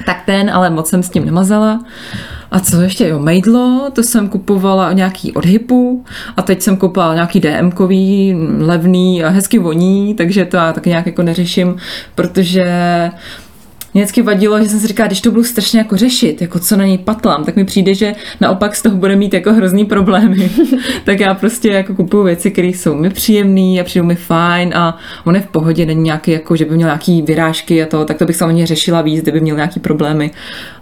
tak 0.06 0.22
ten, 0.26 0.50
ale 0.50 0.70
moc 0.70 0.88
jsem 0.88 1.02
s 1.02 1.10
tím 1.10 1.24
nemazala. 1.24 1.84
A 2.50 2.60
co 2.60 2.80
ještě, 2.80 3.08
jo, 3.08 3.18
mejdlo, 3.18 3.90
to 3.92 4.02
jsem 4.02 4.28
kupovala 4.28 4.92
nějaký 4.92 5.32
od 5.32 5.44
Hypu 5.44 6.04
a 6.36 6.42
teď 6.42 6.62
jsem 6.62 6.76
koupila 6.76 7.14
nějaký 7.14 7.40
DMkový, 7.40 8.36
levný 8.58 9.24
a 9.24 9.28
hezky 9.28 9.58
voní, 9.58 10.14
takže 10.14 10.44
to 10.44 10.56
já 10.56 10.72
tak 10.72 10.86
nějak 10.86 11.06
jako 11.06 11.22
neřeším, 11.22 11.76
protože 12.14 12.64
mě 13.94 14.02
vždycky 14.02 14.22
vadilo, 14.22 14.62
že 14.62 14.68
jsem 14.68 14.80
si 14.80 14.86
říkala, 14.86 15.06
když 15.06 15.20
to 15.20 15.30
budu 15.30 15.44
strašně 15.44 15.78
jako 15.78 15.96
řešit, 15.96 16.42
jako 16.42 16.58
co 16.58 16.76
na 16.76 16.86
něj 16.86 16.98
patlám, 16.98 17.44
tak 17.44 17.56
mi 17.56 17.64
přijde, 17.64 17.94
že 17.94 18.14
naopak 18.40 18.76
z 18.76 18.82
toho 18.82 18.96
bude 18.96 19.16
mít 19.16 19.34
jako 19.34 19.52
hrozný 19.52 19.84
problémy. 19.84 20.50
tak 21.04 21.20
já 21.20 21.34
prostě 21.34 21.68
jako 21.68 21.94
kupuju 21.94 22.24
věci, 22.24 22.50
které 22.50 22.68
jsou 22.68 22.94
mi 22.94 23.10
příjemné 23.10 23.80
a 23.80 23.84
přijdou 23.84 24.06
mi 24.06 24.14
fajn 24.14 24.72
a 24.74 24.98
on 25.24 25.34
je 25.34 25.40
v 25.40 25.46
pohodě, 25.46 25.86
není 25.86 26.02
nějaký, 26.02 26.30
jako, 26.30 26.56
že 26.56 26.64
by 26.64 26.74
měl 26.74 26.88
nějaký 26.88 27.22
vyrážky 27.22 27.82
a 27.82 27.86
to, 27.86 28.04
tak 28.04 28.18
to 28.18 28.24
bych 28.26 28.36
samozřejmě 28.36 28.66
řešila 28.66 29.02
víc, 29.02 29.22
kdyby 29.22 29.40
měl 29.40 29.56
nějaký 29.56 29.80
problémy. 29.80 30.30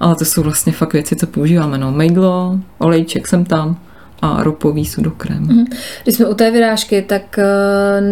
Ale 0.00 0.14
to 0.14 0.24
jsou 0.24 0.42
vlastně 0.42 0.72
fakt 0.72 0.92
věci, 0.92 1.16
co 1.16 1.26
používáme. 1.26 1.78
No, 1.78 1.92
mejdlo, 1.92 2.58
olejček 2.78 3.28
jsem 3.28 3.44
tam 3.44 3.76
a 4.22 4.42
ropový 4.42 4.84
sudokrém. 4.84 5.46
Mm-hmm. 5.46 5.66
Když 6.02 6.14
jsme 6.14 6.26
u 6.26 6.34
té 6.34 6.50
vyrážky, 6.50 7.02
tak 7.02 7.38
uh, 7.38 8.06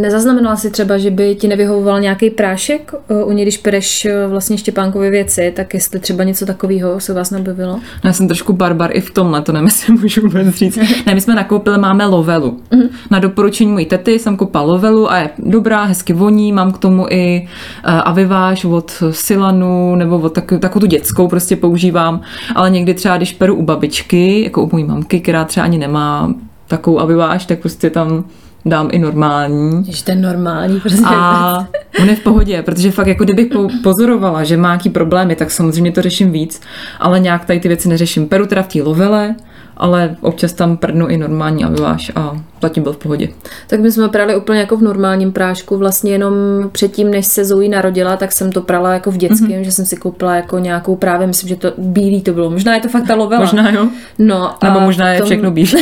nezaznamenala 0.00 0.56
si 0.56 0.70
třeba, 0.70 0.98
že 0.98 1.10
by 1.10 1.34
ti 1.34 1.48
nevyhovoval 1.48 2.00
nějaký 2.00 2.30
prášek 2.30 2.94
uh, 3.08 3.28
u 3.28 3.32
něj, 3.32 3.44
když 3.44 3.58
pereš 3.58 4.04
uh, 4.24 4.30
vlastně 4.30 4.58
Štěpánkovy 4.58 5.10
věci, 5.10 5.52
tak 5.56 5.74
jestli 5.74 6.00
třeba 6.00 6.24
něco 6.24 6.46
takového 6.46 7.00
se 7.00 7.12
vás 7.12 7.30
nebavilo? 7.30 7.72
No, 7.72 7.80
já 8.04 8.12
jsem 8.12 8.28
trošku 8.28 8.52
barbar 8.52 8.90
i 8.96 9.00
v 9.00 9.10
tomhle, 9.10 9.42
to 9.42 9.56
jestli 9.64 9.92
můžu 9.92 10.20
vůbec 10.20 10.54
říct. 10.54 10.76
ne, 11.06 11.14
my 11.14 11.20
jsme 11.20 11.34
nakoupili, 11.34 11.78
máme 11.78 12.06
lovelu. 12.06 12.60
Mm-hmm. 12.72 12.88
Na 13.10 13.18
doporučení 13.18 13.72
mojí 13.72 13.86
tety 13.86 14.18
jsem 14.18 14.36
koupila 14.36 14.64
lovelu 14.64 15.12
a 15.12 15.18
je 15.18 15.30
dobrá, 15.38 15.84
hezky 15.84 16.12
voní, 16.12 16.52
mám 16.52 16.72
k 16.72 16.78
tomu 16.78 17.06
i 17.10 17.48
aviváž 17.84 18.64
od 18.64 19.02
Silanu 19.10 19.94
nebo 19.94 20.18
od 20.18 20.32
takovou, 20.32 20.60
takovou 20.60 20.80
tu 20.80 20.86
dětskou 20.86 21.28
prostě 21.28 21.56
používám, 21.56 22.20
ale 22.54 22.70
někdy 22.70 22.94
třeba, 22.94 23.16
když 23.16 23.32
peru 23.32 23.54
u 23.54 23.62
babičky, 23.62 24.42
jako 24.42 24.62
u 24.64 24.68
mojí 24.72 24.84
mamky, 24.84 25.20
která 25.20 25.41
třeba 25.44 25.64
ani 25.64 25.78
nemá 25.78 26.34
takovou 26.68 27.00
aviváž, 27.00 27.46
tak 27.46 27.58
prostě 27.58 27.90
tam 27.90 28.24
dám 28.64 28.88
i 28.92 28.98
normální. 28.98 29.82
Když 29.82 30.02
ten 30.02 30.22
normální 30.22 30.80
prostě. 30.80 31.02
A 31.06 31.66
on 32.00 32.08
je 32.08 32.16
v 32.16 32.20
pohodě, 32.20 32.62
protože 32.62 32.90
fakt 32.90 33.06
jako 33.06 33.24
kdybych 33.24 33.46
pozorovala, 33.82 34.44
že 34.44 34.56
má 34.56 34.68
nějaký 34.68 34.90
problémy, 34.90 35.36
tak 35.36 35.50
samozřejmě 35.50 35.92
to 35.92 36.02
řeším 36.02 36.32
víc, 36.32 36.60
ale 37.00 37.20
nějak 37.20 37.44
tady 37.44 37.60
ty 37.60 37.68
věci 37.68 37.88
neřeším. 37.88 38.28
Peru 38.28 38.46
teda 38.46 38.62
v 38.62 38.68
té 38.68 38.82
lovele, 38.82 39.34
ale 39.76 40.16
občas 40.20 40.52
tam 40.52 40.76
prdnu 40.76 41.06
i 41.06 41.16
normální 41.16 41.64
aviváž 41.64 42.12
a 42.14 42.40
zatím 42.62 42.82
byl 42.82 42.92
v 42.92 42.96
pohodě. 42.96 43.28
Tak 43.66 43.80
my 43.80 43.92
jsme 43.92 44.08
prali 44.08 44.36
úplně 44.36 44.60
jako 44.60 44.76
v 44.76 44.82
normálním 44.82 45.32
prášku, 45.32 45.76
vlastně 45.76 46.12
jenom 46.12 46.34
předtím, 46.72 47.10
než 47.10 47.26
se 47.26 47.44
Zoe 47.44 47.68
narodila, 47.68 48.16
tak 48.16 48.32
jsem 48.32 48.52
to 48.52 48.60
prala 48.60 48.92
jako 48.92 49.10
v 49.10 49.16
dětském, 49.16 49.48
mm-hmm. 49.48 49.64
že 49.64 49.72
jsem 49.72 49.86
si 49.86 49.96
koupila 49.96 50.36
jako 50.36 50.58
nějakou 50.58 50.96
právě, 50.96 51.26
myslím, 51.26 51.48
že 51.48 51.56
to 51.56 51.72
bílý 51.78 52.22
to 52.22 52.32
bylo, 52.32 52.50
možná 52.50 52.74
je 52.74 52.80
to 52.80 52.88
fakt 52.88 53.06
ta 53.06 53.14
lovela. 53.14 53.40
Možná 53.40 53.70
jo. 53.70 53.88
No, 54.18 54.54
Nebo 54.62 54.80
možná 54.80 55.12
je 55.12 55.18
tom... 55.18 55.26
všechno 55.26 55.50
bílé. 55.50 55.80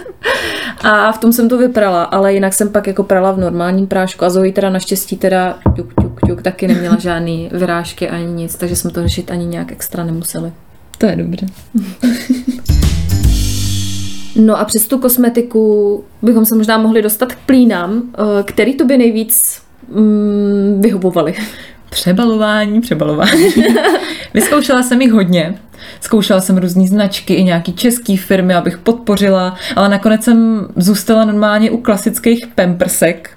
a 0.82 1.12
v 1.12 1.18
tom 1.18 1.32
jsem 1.32 1.48
to 1.48 1.58
vyprala, 1.58 2.02
ale 2.02 2.34
jinak 2.34 2.54
jsem 2.54 2.68
pak 2.68 2.86
jako 2.86 3.02
prala 3.02 3.32
v 3.32 3.38
normálním 3.38 3.86
prášku 3.86 4.24
a 4.24 4.30
Zoe 4.30 4.52
teda 4.52 4.70
naštěstí 4.70 5.16
teda 5.16 5.58
ťuk, 5.76 5.94
ťuk, 6.00 6.20
ťuk, 6.26 6.42
taky 6.42 6.68
neměla 6.68 6.96
žádný 6.98 7.50
vyrážky 7.52 8.08
ani 8.08 8.32
nic, 8.32 8.54
takže 8.54 8.76
jsme 8.76 8.90
to 8.90 9.02
řešit 9.02 9.30
ani 9.30 9.46
nějak 9.46 9.72
extra 9.72 10.04
nemuseli. 10.04 10.52
To 10.98 11.06
je 11.06 11.16
dobře. 11.16 11.46
No 14.40 14.58
a 14.58 14.64
přes 14.64 14.86
tu 14.86 14.98
kosmetiku 14.98 16.04
bychom 16.22 16.44
se 16.46 16.56
možná 16.56 16.78
mohli 16.78 17.02
dostat 17.02 17.32
k 17.32 17.38
plínám, 17.46 18.02
eh, 18.14 18.42
který 18.42 18.74
to 18.74 18.84
by 18.84 18.98
nejvíc 18.98 19.62
mm, 19.88 20.80
vyhovovaly. 20.80 21.34
Přebalování, 21.90 22.80
přebalování. 22.80 23.48
Vyzkoušela 24.34 24.82
jsem 24.82 25.02
jich 25.02 25.12
hodně. 25.12 25.58
Zkoušela 26.00 26.40
jsem 26.40 26.58
různé 26.58 26.86
značky 26.86 27.34
i 27.34 27.44
nějaký 27.44 27.72
český 27.72 28.16
firmy, 28.16 28.54
abych 28.54 28.78
podpořila, 28.78 29.54
ale 29.76 29.88
nakonec 29.88 30.24
jsem 30.24 30.68
zůstala 30.76 31.24
normálně 31.24 31.70
u 31.70 31.76
klasických 31.76 32.46
pampersek, 32.46 33.30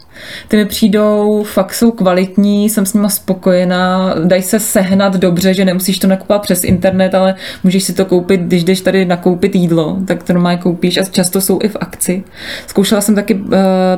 ty 0.47 0.57
mi 0.57 0.65
přijdou, 0.65 1.43
fakt 1.43 1.73
jsou 1.73 1.91
kvalitní, 1.91 2.69
jsem 2.69 2.85
s 2.85 2.93
nimi 2.93 3.09
spokojená, 3.09 4.15
dají 4.23 4.41
se 4.41 4.59
sehnat 4.59 5.15
dobře, 5.15 5.53
že 5.53 5.65
nemusíš 5.65 5.99
to 5.99 6.07
nakupovat 6.07 6.41
přes 6.41 6.63
internet, 6.63 7.15
ale 7.15 7.35
můžeš 7.63 7.83
si 7.83 7.93
to 7.93 8.05
koupit, 8.05 8.41
když 8.41 8.63
jdeš 8.63 8.81
tady 8.81 9.05
nakoupit 9.05 9.55
jídlo, 9.55 9.97
tak 10.07 10.23
to 10.23 10.33
normálně 10.33 10.57
koupíš 10.57 10.97
a 10.97 11.03
často 11.03 11.41
jsou 11.41 11.59
i 11.63 11.67
v 11.67 11.77
akci. 11.79 12.23
Zkoušela 12.67 13.01
jsem 13.01 13.15
taky 13.15 13.35
uh, 13.35 13.51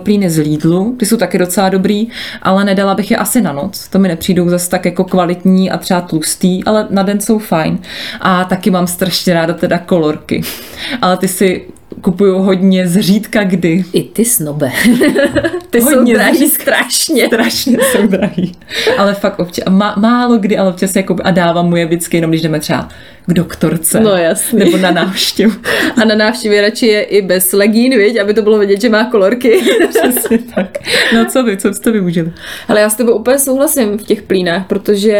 plíny 0.03 0.29
z 0.29 0.38
Lidlu, 0.38 0.96
ty 1.00 1.05
jsou 1.05 1.17
taky 1.17 1.38
docela 1.38 1.70
dobrý, 1.70 2.08
ale 2.41 2.65
nedala 2.65 2.96
bych 2.96 3.12
je 3.12 3.17
asi 3.17 3.41
na 3.41 3.51
noc, 3.51 3.88
to 3.88 4.00
mi 4.00 4.08
nepřijdou 4.08 4.50
zase 4.50 4.70
tak 4.70 4.86
jako 4.86 5.03
kvalitní 5.03 5.72
a 5.72 5.77
třeba 5.77 6.01
tlustý, 6.01 6.63
ale 6.63 6.88
na 6.89 7.03
den 7.03 7.20
jsou 7.20 7.39
fajn. 7.39 7.79
A 8.22 8.44
taky 8.44 8.72
mám 8.72 8.88
strašně 8.88 9.34
ráda 9.34 9.53
teda 9.53 9.77
kolorky. 9.77 10.41
Ale 11.01 11.17
ty 11.17 11.27
si 11.27 11.65
kupuju 12.01 12.37
hodně 12.37 12.87
zřídka 12.87 13.43
kdy. 13.43 13.83
I 13.93 14.03
ty 14.03 14.25
snobe. 14.25 14.71
ty 15.69 15.79
hodně 15.79 16.13
jsou 16.13 16.17
drahý 16.17 16.49
strašně. 16.49 17.27
Strašně 17.27 17.77
jsou 17.91 18.07
drahý. 18.07 18.55
Ale 18.97 19.13
fakt 19.13 19.39
občas, 19.39 19.65
má, 19.69 19.95
málo 19.97 20.37
kdy, 20.37 20.57
ale 20.57 20.69
občas 20.69 20.95
jako 20.95 21.15
a 21.23 21.31
dávám 21.31 21.69
mu 21.69 21.75
je 21.75 21.85
vždycky 21.85 22.17
jenom, 22.17 22.31
když 22.31 22.41
jdeme 22.41 22.59
třeba 22.59 22.89
k 23.27 23.34
doktorce. 23.34 24.00
No 24.00 24.10
jasně. 24.10 24.65
Nebo 24.65 24.77
na 24.77 24.91
návštěvu. 24.91 25.53
A 26.01 26.05
na 26.05 26.15
návštěvě 26.15 26.62
radši 26.62 26.88
je 26.88 27.03
i 27.03 27.22
bez 27.22 27.53
legín, 27.53 27.98
viď, 27.98 28.22
aby 28.22 28.34
to 28.34 28.41
bylo 28.41 28.60
vidět, 28.60 28.82
že 28.82 28.89
má 28.89 29.05
kolorky. 29.05 29.62
Přesně 29.89 30.39
tak. 30.55 30.77
No 31.13 31.25
co 31.25 31.44
vy, 31.44 31.58
co 31.58 31.74
jste 31.74 31.91
využili? 31.91 32.32
Ale 32.67 32.82
já 32.82 32.89
s 32.89 32.96
tebou 32.96 33.12
úplně 33.12 33.39
souhlasím 33.39 33.98
v 33.98 34.03
těch 34.03 34.22
plínách, 34.22 34.67
protože 34.67 35.15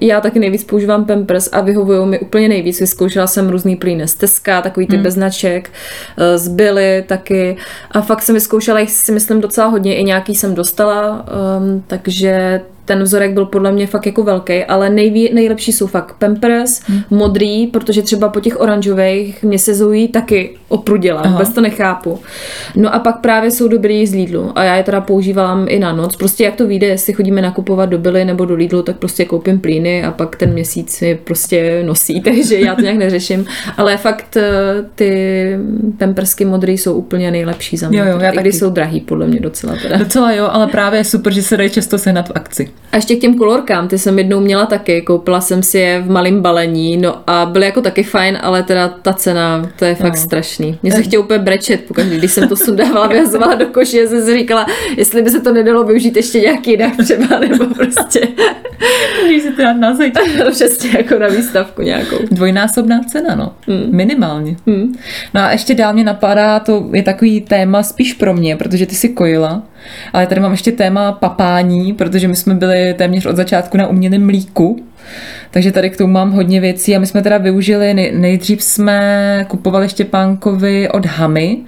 já 0.00 0.20
taky 0.20 0.38
nejvíc 0.38 0.64
používám 0.64 1.04
Pampers 1.04 1.48
a 1.52 1.60
vyhovují 1.60 2.06
mi 2.06 2.18
úplně 2.18 2.48
nejvíc. 2.48 2.80
Vyzkoušela 2.80 3.26
jsem 3.26 3.48
různý 3.48 3.76
plíny 3.76 4.08
z 4.08 4.14
Teska, 4.14 4.62
takový 4.62 4.86
ty 4.86 4.96
hmm. 4.96 5.02
bez 5.02 5.14
značek, 5.14 5.70
eh, 6.18 6.38
z 6.38 6.48
Billy 6.48 7.04
taky. 7.06 7.56
A 7.90 8.00
fakt 8.00 8.22
jsem 8.22 8.34
vyzkoušela 8.34 8.80
jich 8.80 8.90
si 8.90 9.12
myslím 9.12 9.40
docela 9.40 9.66
hodně, 9.66 9.96
i 9.96 10.04
nějaký 10.04 10.34
jsem 10.34 10.54
dostala, 10.54 11.26
um, 11.58 11.84
takže 11.86 12.60
ten 12.86 13.02
vzorek 13.02 13.32
byl 13.32 13.46
podle 13.46 13.72
mě 13.72 13.86
fakt 13.86 14.06
jako 14.06 14.22
velký, 14.22 14.64
ale 14.64 14.90
nejví, 14.90 15.30
nejlepší 15.34 15.72
jsou 15.72 15.86
fakt 15.86 16.16
Pampers, 16.18 16.80
hmm. 16.86 17.00
modrý, 17.10 17.66
protože 17.66 18.02
třeba 18.02 18.28
po 18.28 18.40
těch 18.40 18.60
oranžových 18.60 19.42
mě 19.42 19.58
se 19.58 19.74
Zoe 19.74 20.08
taky 20.08 20.56
opruděla, 20.68 21.20
Aha. 21.20 21.32
vůbec 21.32 21.54
to 21.54 21.60
nechápu. 21.60 22.18
No 22.76 22.94
a 22.94 22.98
pak 22.98 23.20
právě 23.20 23.50
jsou 23.50 23.68
dobrý 23.68 24.06
z 24.06 24.14
Lidlu 24.14 24.52
a 24.54 24.64
já 24.64 24.76
je 24.76 24.82
teda 24.82 25.00
používám 25.00 25.66
i 25.68 25.78
na 25.78 25.92
noc. 25.92 26.16
Prostě 26.16 26.44
jak 26.44 26.56
to 26.56 26.66
vyjde, 26.66 26.86
jestli 26.86 27.12
chodíme 27.12 27.42
nakupovat 27.42 27.88
do 27.88 27.98
Billy 27.98 28.24
nebo 28.24 28.44
do 28.44 28.54
Lidlu, 28.54 28.82
tak 28.82 28.96
prostě 28.96 29.24
koupím 29.24 29.60
plíny 29.60 30.04
a 30.04 30.10
pak 30.10 30.36
ten 30.36 30.52
měsíc 30.52 30.90
si 30.90 31.18
prostě 31.24 31.82
nosí, 31.86 32.20
takže 32.24 32.58
já 32.58 32.74
to 32.74 32.80
nějak 32.80 32.96
neřeším. 32.96 33.46
Ale 33.76 33.96
fakt 33.96 34.36
eh, 34.36 34.52
ty 34.94 35.50
Pampersky 35.98 36.44
modrý 36.44 36.78
jsou 36.78 36.94
úplně 36.94 37.30
nejlepší 37.30 37.76
za 37.76 37.88
mě. 37.88 37.98
Jo, 37.98 38.04
jo, 38.04 38.18
já 38.20 38.32
taky. 38.32 38.38
když 38.38 38.54
jsou 38.54 38.70
drahý, 38.70 39.00
podle 39.00 39.26
mě 39.26 39.40
docela 39.40 39.76
teda. 39.82 39.96
Docela 39.96 40.32
jo, 40.32 40.48
ale 40.52 40.66
právě 40.66 41.00
je 41.00 41.04
super, 41.04 41.32
že 41.32 41.42
se 41.42 41.56
dají 41.56 41.70
často 41.70 41.98
sehnat 41.98 42.28
v 42.28 42.32
akci. 42.34 42.70
A 42.92 42.96
ještě 42.96 43.16
k 43.16 43.20
těm 43.20 43.38
kolorkám, 43.38 43.88
ty 43.88 43.98
jsem 43.98 44.18
jednou 44.18 44.40
měla 44.40 44.66
taky, 44.66 45.02
koupila 45.02 45.40
jsem 45.40 45.62
si 45.62 45.78
je 45.78 46.00
v 46.00 46.10
malém 46.10 46.42
balení, 46.42 46.96
no 46.96 47.22
a 47.26 47.46
byly 47.46 47.66
jako 47.66 47.80
taky 47.80 48.02
fajn, 48.02 48.38
ale 48.42 48.62
teda 48.62 48.88
ta 48.88 49.12
cena, 49.12 49.70
to 49.78 49.84
je 49.84 49.94
fakt 49.94 50.16
no. 50.16 50.20
strašný. 50.22 50.78
Mně 50.82 50.92
se 50.92 51.02
chtěl 51.02 51.20
úplně 51.20 51.38
brečet, 51.38 51.84
pokud 51.88 52.04
když 52.04 52.32
jsem 52.32 52.48
to 52.48 52.56
sundávala, 52.56 53.06
vyhazovala 53.06 53.54
do 53.54 53.66
koše, 53.66 54.08
jsem 54.08 54.24
si 54.24 54.38
říkala, 54.38 54.66
jestli 54.96 55.22
by 55.22 55.30
se 55.30 55.40
to 55.40 55.52
nedalo 55.52 55.84
využít 55.84 56.16
ještě 56.16 56.40
nějaký 56.40 56.70
jinak 56.70 56.92
třeba, 56.96 57.38
nebo 57.48 57.66
prostě. 57.74 58.28
Můžeš 59.22 59.42
si 59.42 59.52
to 59.52 59.62
dát 59.62 59.76
na 59.76 59.94
zeď. 59.94 60.12
Přesně 60.50 60.90
jako 60.96 61.18
na 61.18 61.28
výstavku 61.28 61.82
nějakou. 61.82 62.16
Dvojnásobná 62.30 63.00
cena, 63.02 63.34
no. 63.34 63.52
Mm. 63.66 63.96
Minimálně. 63.96 64.56
Mm. 64.66 64.94
No 65.34 65.40
a 65.40 65.50
ještě 65.50 65.74
dál 65.74 65.92
mě 65.92 66.04
napadá, 66.04 66.60
to 66.60 66.90
je 66.92 67.02
takový 67.02 67.40
téma 67.40 67.82
spíš 67.82 68.12
pro 68.12 68.34
mě, 68.34 68.56
protože 68.56 68.86
ty 68.86 68.94
si 68.94 69.08
kojila. 69.08 69.62
Ale 70.12 70.26
tady 70.26 70.40
mám 70.40 70.50
ještě 70.50 70.72
téma 70.72 71.12
papání, 71.12 71.94
protože 71.94 72.28
my 72.28 72.36
jsme 72.36 72.54
byli 72.54 72.94
téměř 72.94 73.26
od 73.26 73.36
začátku 73.36 73.76
na 73.76 73.86
umělém 73.86 74.26
mlíku. 74.26 74.86
Takže 75.50 75.72
tady 75.72 75.90
k 75.90 75.96
tomu 75.96 76.12
mám 76.12 76.32
hodně 76.32 76.60
věcí 76.60 76.96
a 76.96 76.98
my 76.98 77.06
jsme 77.06 77.22
teda 77.22 77.38
využili, 77.38 78.12
nejdřív 78.14 78.62
jsme 78.62 79.46
kupovali 79.48 79.88
Štěpánkovi 79.88 80.88
od 80.88 81.06
Hamy, 81.06 81.58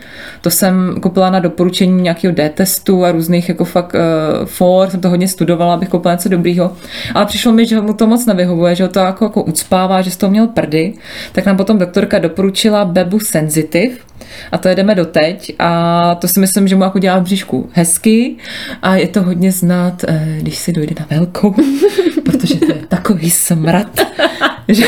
to 0.40 0.50
jsem 0.50 0.96
kupila 1.02 1.30
na 1.30 1.38
doporučení 1.38 2.02
nějakého 2.02 2.34
D-testu 2.34 3.04
a 3.04 3.12
různých 3.12 3.48
jako 3.48 3.64
fakt 3.64 3.94
uh, 3.94 4.46
for, 4.46 4.90
jsem 4.90 5.00
to 5.00 5.08
hodně 5.08 5.28
studovala, 5.28 5.74
abych 5.74 5.88
koupila 5.88 6.14
něco 6.14 6.28
dobrýho, 6.28 6.72
ale 7.14 7.26
přišlo 7.26 7.52
mi, 7.52 7.66
že 7.66 7.80
mu 7.80 7.92
to 7.92 8.06
moc 8.06 8.26
nevyhovuje, 8.26 8.74
že 8.74 8.84
ho 8.84 8.88
to 8.88 8.98
jako, 8.98 9.24
jako 9.24 9.42
ucpává, 9.42 10.02
že 10.02 10.10
z 10.10 10.16
toho 10.16 10.30
měl 10.30 10.46
prdy, 10.46 10.92
tak 11.32 11.46
nám 11.46 11.56
potom 11.56 11.78
doktorka 11.78 12.18
doporučila 12.18 12.84
Bebu 12.84 13.20
Sensitive, 13.20 14.08
a 14.52 14.58
to 14.58 14.68
jedeme 14.68 14.94
doteď 14.94 15.54
a 15.58 16.14
to 16.14 16.28
si 16.28 16.40
myslím, 16.40 16.68
že 16.68 16.76
mu 16.76 16.82
jako 16.82 16.98
dělá 16.98 17.18
v 17.18 17.22
bříšku 17.22 17.70
hezky 17.72 18.36
a 18.82 18.96
je 18.96 19.08
to 19.08 19.22
hodně 19.22 19.52
znát, 19.52 20.04
eh, 20.08 20.38
když 20.40 20.58
si 20.58 20.72
dojde 20.72 20.94
na 21.00 21.06
velkou, 21.10 21.54
protože 22.40 22.54
to 22.54 22.72
je 22.72 22.86
takový 22.88 23.30
smrad, 23.30 24.00
že 24.68 24.86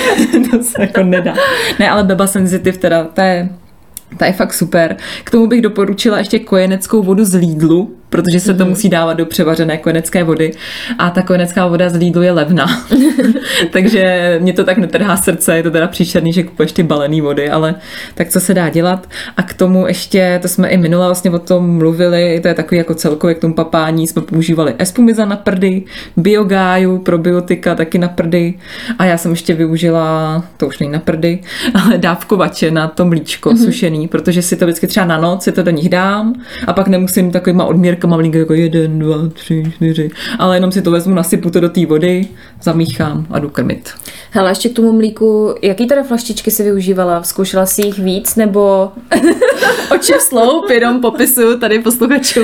to 0.51 0.63
se 0.63 0.83
jako 0.83 1.03
nedá. 1.03 1.35
Ne, 1.79 1.91
ale 1.91 2.05
Beba 2.05 2.27
Sensitive 2.27 2.79
teda, 2.79 3.05
to 3.05 3.21
je 3.21 3.49
ta 4.17 4.27
je 4.27 4.33
fakt 4.33 4.53
super. 4.53 4.97
K 5.25 5.31
tomu 5.31 5.47
bych 5.47 5.63
doporučila 5.63 6.19
ještě 6.19 6.39
kojeneckou 6.39 7.03
vodu 7.03 7.25
z 7.25 7.35
Lidlu, 7.35 7.97
protože 8.11 8.40
se 8.40 8.55
to 8.55 8.66
musí 8.66 8.88
dávat 8.88 9.12
do 9.12 9.27
převařené 9.27 9.77
kojenecké 9.79 10.25
vody 10.25 10.53
a 10.99 11.11
ta 11.11 11.23
kojenecká 11.23 11.66
voda 11.66 11.88
z 11.88 11.94
Lidlu 11.94 12.23
je 12.23 12.33
levná. 12.33 12.66
Takže 13.73 14.37
mě 14.42 14.53
to 14.53 14.64
tak 14.64 14.79
netrhá 14.79 15.16
srdce, 15.16 15.57
je 15.57 15.62
to 15.62 15.70
teda 15.70 15.87
příšerný, 15.87 16.33
že 16.33 16.42
kupuješ 16.42 16.73
ty 16.73 16.83
balený 16.83 17.20
vody, 17.20 17.51
ale 17.51 17.75
tak 18.14 18.29
co 18.29 18.40
se 18.40 18.55
dá 18.55 18.68
dělat. 18.68 19.07
A 19.37 19.42
k 19.42 19.55
tomu 19.55 19.87
ještě, 19.87 20.38
to 20.42 20.49
jsme 20.49 20.68
i 20.68 20.77
minule 20.77 21.07
vlastně 21.07 21.31
o 21.31 21.38
tom 21.38 21.77
mluvili, 21.77 22.40
to 22.42 22.49
je 22.49 22.55
takový 22.55 22.79
jako 22.79 22.94
celkově 22.94 23.35
k 23.35 23.40
tomu 23.40 23.55
papání, 23.55 24.07
jsme 24.07 24.23
používali 24.23 24.75
espumiza 24.79 25.25
na 25.25 25.37
prdy, 25.37 25.83
biogáju, 26.16 26.99
probiotika 26.99 27.75
taky 27.75 27.99
na 27.99 28.09
prdy 28.09 28.55
a 28.99 29.05
já 29.05 29.18
jsem 29.18 29.31
ještě 29.31 29.55
využila, 29.55 30.44
to 30.57 30.66
už 30.66 30.79
není 30.79 30.92
na 30.92 30.99
prdy, 30.99 31.40
ale 31.75 31.99
dávkovače 31.99 32.70
na 32.70 32.88
to 32.88 33.05
mlíčko 33.05 33.51
mm-hmm. 33.51 33.64
sušený, 33.64 34.09
protože 34.09 34.42
si 34.42 34.57
to 34.57 34.64
vždycky 34.64 34.87
třeba 34.87 35.07
na 35.07 35.18
noc 35.18 35.42
si 35.42 35.53
to 35.53 35.62
do 35.62 35.70
nich 35.70 35.88
dám 35.88 36.35
a 36.66 36.73
pak 36.73 36.88
nemusím 36.88 37.31
takovýma 37.31 37.64
odměrkama 37.64 38.00
mlínka 38.09 38.39
jako 38.39 38.55
jeden, 38.55 38.99
dva, 38.99 39.29
tři, 39.33 39.63
čtyři, 39.77 40.11
ale 40.39 40.57
jenom 40.57 40.73
si 40.73 40.83
to 40.83 40.91
vezmu, 40.91 41.15
nasypu 41.15 41.51
to 41.51 41.61
do 41.61 41.69
té 41.69 41.87
vody, 41.87 42.29
zamíchám 42.63 43.27
a 43.31 43.39
jdu 43.39 43.49
krmit. 43.49 43.91
Hele, 44.31 44.51
ještě 44.51 44.69
k 44.69 44.73
tomu 44.73 44.93
mlíku, 44.93 45.55
jaký 45.63 45.87
teda 45.87 46.03
flaštičky 46.03 46.51
si 46.51 46.63
využívala? 46.63 47.23
Zkoušela 47.23 47.67
si 47.67 47.83
jich 47.83 47.99
víc, 47.99 48.37
nebo 48.37 48.93
oči 49.95 50.13
sloup, 50.19 50.71
jenom 50.71 51.01
popisu 51.01 51.59
tady 51.59 51.79
posluchačů? 51.79 52.41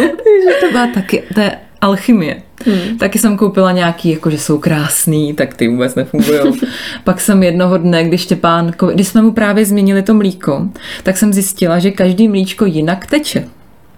to 0.60 0.70
byla 0.72 0.86
taky, 0.94 1.22
to 1.34 1.40
je 1.40 1.58
alchymie. 1.80 2.42
Hmm. 2.66 2.98
Taky 2.98 3.18
jsem 3.18 3.36
koupila 3.36 3.72
nějaký, 3.72 4.10
jako 4.10 4.30
že 4.30 4.38
jsou 4.38 4.58
krásný, 4.58 5.34
tak 5.34 5.54
ty 5.54 5.68
vůbec 5.68 5.94
nefungují. 5.94 6.40
Pak 7.04 7.20
jsem 7.20 7.42
jednoho 7.42 7.78
dne, 7.78 8.04
když 8.04 8.20
Štěpán, 8.20 8.72
když 8.94 9.08
jsme 9.08 9.22
mu 9.22 9.32
právě 9.32 9.64
změnili 9.64 10.02
to 10.02 10.14
mlíko, 10.14 10.68
tak 11.02 11.16
jsem 11.16 11.32
zjistila, 11.32 11.78
že 11.78 11.90
každý 11.90 12.28
mlíčko 12.28 12.64
jinak 12.64 13.06
teče. 13.06 13.48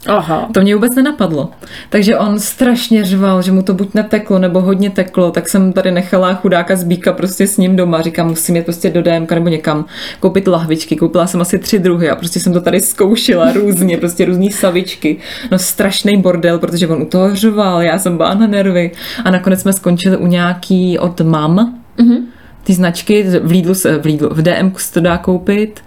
Aha. 0.09 0.49
To 0.55 0.61
mě 0.61 0.75
vůbec 0.75 0.95
nenapadlo. 0.95 1.51
Takže 1.91 2.19
on 2.19 2.39
strašně 2.39 3.05
řval, 3.05 3.43
že 3.43 3.53
mu 3.53 3.63
to 3.63 3.75
buď 3.75 3.95
neteklo, 3.95 4.39
nebo 4.39 4.61
hodně 4.61 4.91
teklo, 4.91 5.31
tak 5.31 5.49
jsem 5.49 5.73
tady 5.73 5.91
nechala 5.91 6.35
chudáka 6.35 6.77
z 6.77 6.85
bíka 6.85 7.13
prostě 7.13 7.47
s 7.47 7.57
ním 7.57 7.77
doma. 7.77 8.03
Říkám, 8.03 8.29
musím 8.29 8.57
jít 8.57 8.65
prostě 8.65 8.91
do 8.91 9.03
DMK 9.03 9.33
nebo 9.33 9.49
někam 9.49 9.85
koupit 10.21 10.49
lahvičky. 10.49 10.97
Koupila 10.97 11.27
jsem 11.27 11.41
asi 11.41 11.59
tři 11.59 11.79
druhy 11.79 12.11
a 12.11 12.17
prostě 12.17 12.41
jsem 12.41 12.53
to 12.53 12.61
tady 12.61 12.81
zkoušela 12.81 13.53
různě, 13.53 13.99
prostě 13.99 14.25
různý 14.25 14.51
savičky. 14.51 15.17
No 15.51 15.59
strašný 15.59 16.17
bordel, 16.17 16.59
protože 16.59 16.89
on 16.89 17.03
u 17.03 17.07
toho 17.07 17.35
řval, 17.35 17.83
já 17.83 17.99
jsem 17.99 18.17
byla 18.17 18.35
na 18.35 18.47
nervy. 18.47 18.91
A 19.25 19.31
nakonec 19.31 19.61
jsme 19.61 19.73
skončili 19.73 20.17
u 20.17 20.27
nějaký 20.27 20.99
od 20.99 21.21
mam. 21.21 21.75
Mm-hmm 21.99 22.38
ty 22.69 22.75
značky 22.75 23.23
v 23.23 23.51
Lidlu, 23.51 23.75
se, 23.75 23.99
v, 23.99 24.05
Lidlu, 24.05 24.29
v 24.33 24.43
DM 24.43 24.73
se 24.77 24.93
to 24.93 25.01
dá 25.01 25.19
koupit. 25.19 25.81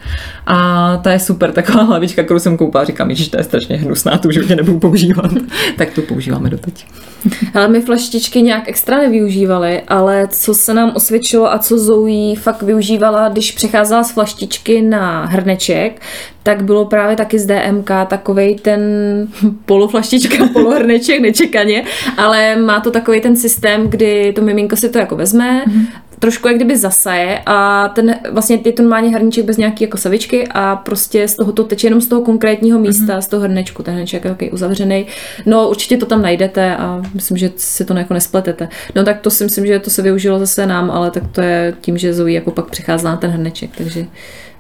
A 0.48 0.98
ta 1.04 1.12
je 1.12 1.20
super, 1.20 1.52
taková 1.52 1.84
hlavička, 1.84 2.24
kterou 2.24 2.39
jsem 2.39 2.58
koupila, 2.58 2.84
říkám, 2.84 3.15
že 3.15 3.30
to 3.30 3.38
je 3.38 3.44
strašně 3.44 3.78
hnusná, 3.78 4.17
tu 4.17 4.28
už 4.28 4.48
nebudu 4.48 4.80
používat, 4.80 5.32
tak 5.78 5.94
tu 5.94 6.02
používáme 6.02 6.50
doteď. 6.50 6.86
Ale 7.54 7.67
my 7.67 7.82
flaštičky 7.82 8.41
nějak 8.41 8.70
extra 8.70 8.98
nevyužívali, 8.98 9.82
ale 9.88 10.28
co 10.28 10.54
se 10.54 10.74
nám 10.74 10.91
osvědčilo 10.96 11.54
a 11.54 11.60
co 11.60 11.80
Zoe 11.80 12.36
fakt 12.36 12.62
využívala, 12.62 13.30
když 13.30 13.52
přecházela 13.52 14.04
z 14.04 14.12
flaštičky 14.12 14.82
na 14.82 15.26
hrneček, 15.26 16.02
tak 16.44 16.63
bylo 16.63 16.86
právě 16.86 17.15
taky 17.15 17.39
z 17.39 17.46
DMK 17.46 17.89
takovej 18.08 18.56
ten 18.56 18.82
poloflaštička, 19.65 20.48
polohrneček, 20.54 21.22
nečekaně, 21.22 21.84
ale 22.17 22.56
má 22.56 22.80
to 22.80 22.91
takový 22.91 23.22
ten 23.22 23.36
systém, 23.36 23.88
kdy 23.88 24.34
to 24.36 24.41
miminko 24.41 24.76
si 24.76 24.89
to 24.89 24.98
jako 24.98 25.15
vezme, 25.15 25.63
mm-hmm 25.67 26.11
trošku 26.22 26.48
jak 26.48 26.58
kdyby 26.58 26.78
zasaje 26.78 27.42
a 27.46 27.90
ten 27.90 28.16
vlastně 28.32 28.60
je 28.66 28.72
to 28.72 28.82
normálně 28.84 29.10
hrníček 29.10 29.46
bez 29.46 29.58
nějaký 29.58 29.84
jako 29.84 29.98
savičky 29.98 30.48
a 30.48 30.76
prostě 30.76 31.28
z 31.28 31.36
toho 31.36 31.52
to 31.52 31.64
teče 31.64 31.88
jenom 31.88 32.02
z 32.02 32.08
toho 32.08 32.22
konkrétního 32.22 32.80
místa, 32.80 33.18
mm-hmm. 33.18 33.22
z 33.22 33.28
toho 33.28 33.44
hrnečku, 33.44 33.84
ten 33.84 33.94
hrneček 33.94 34.24
je 34.24 34.32
takový 34.32 34.52
uzavřený. 34.52 35.06
No 35.46 35.70
určitě 35.70 35.98
to 35.98 36.06
tam 36.06 36.22
najdete 36.22 36.76
a 36.76 37.02
myslím, 37.14 37.38
že 37.38 37.52
si 37.56 37.86
to 37.86 37.94
jako 37.94 38.14
nespletete. 38.14 38.70
No 38.96 39.04
tak 39.04 39.22
to 39.22 39.30
si 39.30 39.44
myslím, 39.44 39.66
že 39.66 39.80
to 39.80 39.90
se 39.90 40.02
využilo 40.02 40.40
zase 40.40 40.66
nám, 40.66 40.92
ale 40.92 41.12
tak 41.12 41.24
to 41.32 41.42
je 41.42 41.74
tím, 41.82 41.98
že 41.98 42.14
Zoe 42.14 42.32
jako 42.32 42.52
pak 42.52 42.70
přichází 42.70 43.06
na 43.06 43.18
ten 43.18 43.32
hrneček, 43.32 43.70
takže, 43.78 44.06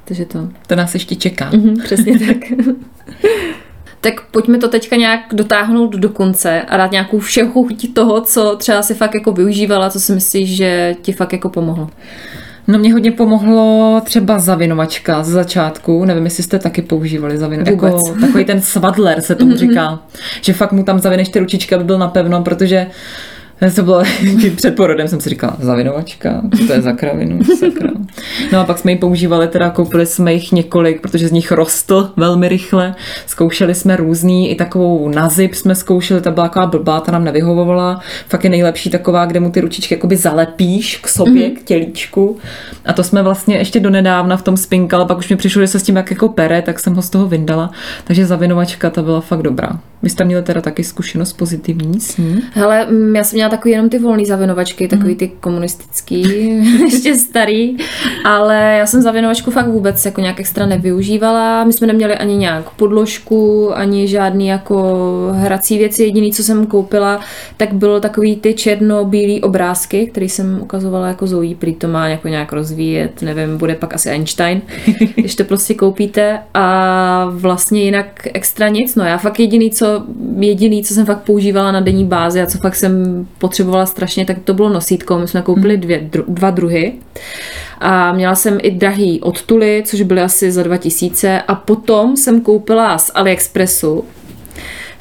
takže 0.05 0.25
to. 0.25 0.49
To 0.67 0.75
nás 0.75 0.93
ještě 0.93 1.15
čeká. 1.15 1.51
Mm-hmm, 1.51 1.83
přesně 1.83 2.19
tak. 2.19 2.37
tak 4.01 4.21
pojďme 4.31 4.57
to 4.57 4.67
teďka 4.67 4.95
nějak 4.95 5.19
dotáhnout 5.33 5.95
do 5.95 6.09
konce 6.09 6.61
a 6.61 6.77
dát 6.77 6.91
nějakou 6.91 7.19
všeho 7.19 7.65
toho, 7.93 8.21
co 8.21 8.55
třeba 8.55 8.81
si 8.81 8.93
fakt 8.93 9.13
jako 9.13 9.31
využívala, 9.31 9.89
co 9.89 9.99
si 9.99 10.13
myslíš, 10.13 10.55
že 10.55 10.95
ti 11.01 11.13
fakt 11.13 11.33
jako 11.33 11.49
pomohlo. 11.49 11.89
No 12.67 12.79
mě 12.79 12.93
hodně 12.93 13.11
pomohlo 13.11 14.01
třeba 14.05 14.39
zavinovačka 14.39 15.23
z 15.23 15.29
začátku, 15.29 16.05
nevím, 16.05 16.25
jestli 16.25 16.43
jste 16.43 16.59
taky 16.59 16.81
používali 16.81 17.37
zavinovačku, 17.37 17.85
jako 17.85 18.13
takový 18.21 18.45
ten 18.45 18.61
svadler 18.61 19.21
se 19.21 19.35
tomu 19.35 19.55
říká, 19.57 19.99
že 20.41 20.53
fakt 20.53 20.71
mu 20.71 20.83
tam 20.83 20.99
zavineš 20.99 21.29
ty 21.29 21.39
ručičky, 21.39 21.75
aby 21.75 21.83
byl 21.83 21.97
napevno, 21.97 22.43
protože 22.43 22.87
to 23.75 23.83
bylo, 23.83 24.03
před 24.55 24.75
porodem 24.75 25.07
jsem 25.07 25.21
si 25.21 25.29
říkala, 25.29 25.57
zavinovačka, 25.59 26.41
co 26.57 26.67
to 26.67 26.73
je 26.73 26.81
za 26.81 26.91
kravinu, 26.91 27.39
sakra. 27.59 27.89
No 28.51 28.59
a 28.59 28.63
pak 28.63 28.77
jsme 28.77 28.91
ji 28.91 28.97
používali, 28.97 29.47
teda 29.47 29.69
koupili 29.69 30.05
jsme 30.05 30.33
jich 30.33 30.51
několik, 30.51 31.01
protože 31.01 31.27
z 31.27 31.31
nich 31.31 31.51
rostl 31.51 32.09
velmi 32.17 32.49
rychle. 32.49 32.95
Zkoušeli 33.25 33.75
jsme 33.75 33.95
různý, 33.95 34.51
i 34.51 34.55
takovou 34.55 35.09
nazip 35.09 35.53
jsme 35.53 35.75
zkoušeli, 35.75 36.21
ta 36.21 36.31
byla 36.31 36.47
taková 36.47 36.65
blbá, 36.65 36.99
ta 36.99 37.11
nám 37.11 37.23
nevyhovovala. 37.23 38.01
Fakt 38.27 38.43
je 38.43 38.49
nejlepší 38.49 38.89
taková, 38.89 39.25
kde 39.25 39.39
mu 39.39 39.51
ty 39.51 39.61
ručičky 39.61 39.93
jakoby 39.93 40.17
zalepíš 40.17 40.97
k 40.97 41.07
sobě, 41.07 41.49
mm-hmm. 41.49 41.55
k 41.55 41.63
tělíčku. 41.63 42.37
A 42.85 42.93
to 42.93 43.03
jsme 43.03 43.23
vlastně 43.23 43.57
ještě 43.57 43.79
donedávna 43.79 44.37
v 44.37 44.41
tom 44.41 44.57
spinkali, 44.57 45.05
pak 45.05 45.17
už 45.17 45.29
mi 45.29 45.35
přišlo, 45.35 45.61
že 45.61 45.67
se 45.67 45.79
s 45.79 45.83
tím 45.83 45.95
jak 45.95 46.11
jako 46.11 46.29
pere, 46.29 46.61
tak 46.61 46.79
jsem 46.79 46.95
ho 46.95 47.01
z 47.01 47.09
toho 47.09 47.27
vyndala. 47.27 47.71
Takže 48.03 48.25
zavinovačka 48.25 48.89
ta 48.89 49.01
byla 49.01 49.21
fakt 49.21 49.41
dobrá. 49.41 49.79
Vy 50.03 50.09
jste 50.09 50.23
měli 50.23 50.43
teda 50.43 50.61
taky 50.61 50.83
zkušenost 50.83 51.33
pozitivní 51.33 51.99
s 51.99 52.17
ní? 52.17 52.41
Hele, 52.53 52.85
mm, 52.85 53.15
já 53.15 53.23
jsem 53.23 53.37
měla 53.37 53.49
takový 53.49 53.71
jenom 53.71 53.89
ty 53.89 53.99
volné 53.99 54.25
zavinovačky, 54.25 54.87
takový 54.87 55.15
ty 55.15 55.27
komunistický, 55.27 56.21
ještě 56.81 57.15
starý, 57.15 57.77
ale 58.23 58.75
já 58.79 58.85
jsem 58.85 59.01
zavinovačku 59.01 59.51
fakt 59.51 59.67
vůbec 59.67 60.05
jako 60.05 60.21
nějak 60.21 60.39
extra 60.39 60.65
nevyužívala. 60.65 61.63
My 61.63 61.73
jsme 61.73 61.87
neměli 61.87 62.15
ani 62.15 62.37
nějak 62.37 62.69
podložku, 62.69 63.71
ani 63.75 64.07
žádný 64.07 64.47
jako 64.47 64.81
hrací 65.33 65.77
věci. 65.77 66.03
Jediný, 66.03 66.33
co 66.33 66.43
jsem 66.43 66.65
koupila, 66.65 67.19
tak 67.57 67.73
bylo 67.73 67.99
takový 67.99 68.35
ty 68.35 68.53
černo-bílý 68.53 69.41
obrázky, 69.41 70.07
který 70.07 70.29
jsem 70.29 70.59
ukazovala 70.61 71.07
jako 71.07 71.27
Zoe, 71.27 71.55
prý 71.55 71.75
to 71.75 71.87
má 71.87 72.07
jako 72.07 72.27
nějak 72.27 72.53
rozvíjet, 72.53 73.21
nevím, 73.21 73.57
bude 73.57 73.75
pak 73.75 73.93
asi 73.93 74.09
Einstein, 74.09 74.61
když 75.15 75.35
to 75.35 75.43
prostě 75.43 75.73
koupíte 75.73 76.39
a 76.53 77.27
vlastně 77.31 77.83
jinak 77.83 78.27
extra 78.33 78.67
nic. 78.67 78.95
No 78.95 79.05
já 79.05 79.17
fakt 79.17 79.39
jediný, 79.39 79.71
co, 79.71 80.03
jediný, 80.39 80.83
co 80.83 80.93
jsem 80.93 81.05
fakt 81.05 81.21
používala 81.23 81.71
na 81.71 81.79
denní 81.79 82.05
bázi 82.05 82.41
a 82.41 82.45
co 82.45 82.57
fakt 82.57 82.75
jsem 82.75 83.27
potřebovala 83.37 83.85
strašně, 83.85 84.25
tak 84.25 84.37
to 84.43 84.53
bylo 84.53 84.69
nosítko. 84.69 85.19
My 85.19 85.27
jsme 85.27 85.41
koupili 85.41 85.73
mhm. 85.73 85.81
dvě, 85.81 85.99
dru, 85.99 86.23
dva 86.27 86.49
druhy. 86.49 86.93
A 87.83 88.13
měla 88.13 88.35
jsem 88.35 88.57
i 88.61 88.71
drahý 88.71 89.21
odtuly, 89.21 89.83
což 89.85 90.01
byly 90.01 90.21
asi 90.21 90.51
za 90.51 90.63
2000. 90.63 91.41
A 91.47 91.55
potom 91.55 92.17
jsem 92.17 92.41
koupila 92.41 92.97
z 92.97 93.11
AliExpressu 93.13 94.05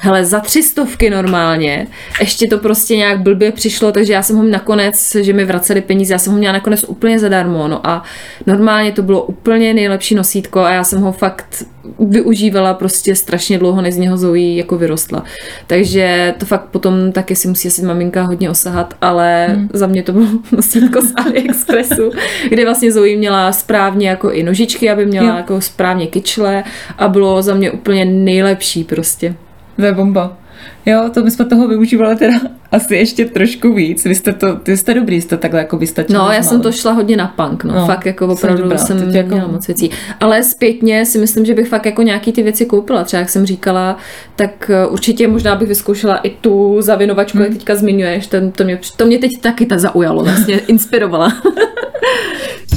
hele, 0.03 0.25
za 0.25 0.39
tři 0.39 0.63
stovky 0.63 1.09
normálně, 1.09 1.87
ještě 2.19 2.47
to 2.47 2.57
prostě 2.57 2.95
nějak 2.97 3.19
blbě 3.19 3.51
přišlo, 3.51 3.91
takže 3.91 4.13
já 4.13 4.23
jsem 4.23 4.35
ho 4.35 4.43
nakonec, 4.43 5.15
že 5.21 5.33
mi 5.33 5.45
vraceli 5.45 5.81
peníze, 5.81 6.13
já 6.13 6.19
jsem 6.19 6.33
ho 6.33 6.39
měla 6.39 6.53
nakonec 6.53 6.85
úplně 6.87 7.19
zadarmo, 7.19 7.67
no 7.67 7.87
a 7.87 8.03
normálně 8.45 8.91
to 8.91 9.01
bylo 9.01 9.23
úplně 9.23 9.73
nejlepší 9.73 10.15
nosítko 10.15 10.59
a 10.59 10.71
já 10.71 10.83
jsem 10.83 11.01
ho 11.01 11.11
fakt 11.11 11.65
využívala 11.99 12.73
prostě 12.73 13.15
strašně 13.15 13.57
dlouho, 13.57 13.81
než 13.81 13.93
z 13.93 13.97
něho 13.97 14.17
Zoe 14.17 14.55
jako 14.55 14.77
vyrostla. 14.77 15.23
Takže 15.67 16.33
to 16.37 16.45
fakt 16.45 16.65
potom 16.65 17.11
taky 17.11 17.35
si 17.35 17.47
musí 17.47 17.67
asi 17.67 17.85
maminka 17.85 18.23
hodně 18.23 18.49
osahat, 18.49 18.93
ale 19.01 19.47
hmm. 19.49 19.69
za 19.73 19.87
mě 19.87 20.03
to 20.03 20.13
bylo 20.13 20.27
nosítko 20.51 21.01
z 21.01 21.13
AliExpressu, 21.15 22.11
kde 22.49 22.65
vlastně 22.65 22.91
Zoe 22.91 23.15
měla 23.17 23.51
správně 23.51 24.09
jako 24.09 24.31
i 24.31 24.43
nožičky, 24.43 24.89
aby 24.89 25.05
měla 25.05 25.27
jo. 25.27 25.35
jako 25.35 25.61
správně 25.61 26.07
kyčle 26.07 26.63
a 26.97 27.07
bylo 27.07 27.41
za 27.41 27.53
mě 27.53 27.71
úplně 27.71 28.05
nejlepší 28.05 28.83
prostě. 28.83 29.35
To 29.81 29.85
je 29.85 29.93
bomba. 29.93 30.37
Jo, 30.85 31.09
to 31.13 31.23
my 31.23 31.31
jsme 31.31 31.45
toho 31.45 31.67
využívali 31.67 32.15
teda 32.15 32.33
asi 32.71 32.95
ještě 32.95 33.25
trošku 33.25 33.73
víc. 33.73 34.05
Vy 34.05 34.15
jste 34.15 34.33
to, 34.33 34.55
ty 34.55 34.77
jste 34.77 34.93
dobrý, 34.93 35.21
jste 35.21 35.37
takhle 35.37 35.59
jako 35.59 35.77
vystačili. 35.77 36.19
No, 36.19 36.31
já 36.31 36.43
jsem 36.43 36.61
to 36.61 36.71
šla 36.71 36.91
hodně 36.91 37.17
na 37.17 37.27
punk, 37.27 37.63
no. 37.63 37.75
no 37.75 37.85
fakt 37.85 38.05
jako 38.05 38.27
opravdu 38.27 38.63
dobrá, 38.63 38.77
jsem 38.77 39.15
jako... 39.15 39.29
měla 39.29 39.47
moc 39.47 39.67
věcí. 39.67 39.91
Ale 40.19 40.43
zpětně 40.43 41.05
si 41.05 41.17
myslím, 41.17 41.45
že 41.45 41.53
bych 41.53 41.67
fakt 41.67 41.85
jako 41.85 42.01
nějaký 42.01 42.31
ty 42.31 42.43
věci 42.43 42.65
koupila. 42.65 43.03
Třeba 43.03 43.19
jak 43.19 43.29
jsem 43.29 43.45
říkala, 43.45 43.97
tak 44.35 44.71
eh, 44.73 44.87
určitě 44.87 45.27
možná 45.27 45.55
bych 45.55 45.67
vyzkoušela 45.67 46.17
i 46.17 46.29
tu 46.29 46.81
zavinovačku, 46.81 47.37
hmm. 47.37 47.45
jak 47.45 47.53
teďka 47.53 47.75
zmiňuješ. 47.75 48.27
To, 48.27 48.37
to, 48.51 48.63
mě, 48.63 48.79
to 48.97 49.05
mě 49.05 49.17
teď 49.17 49.31
taky 49.41 49.65
ta 49.65 49.77
zaujalo, 49.77 50.23
vlastně 50.23 50.59
inspirovala. 50.67 51.33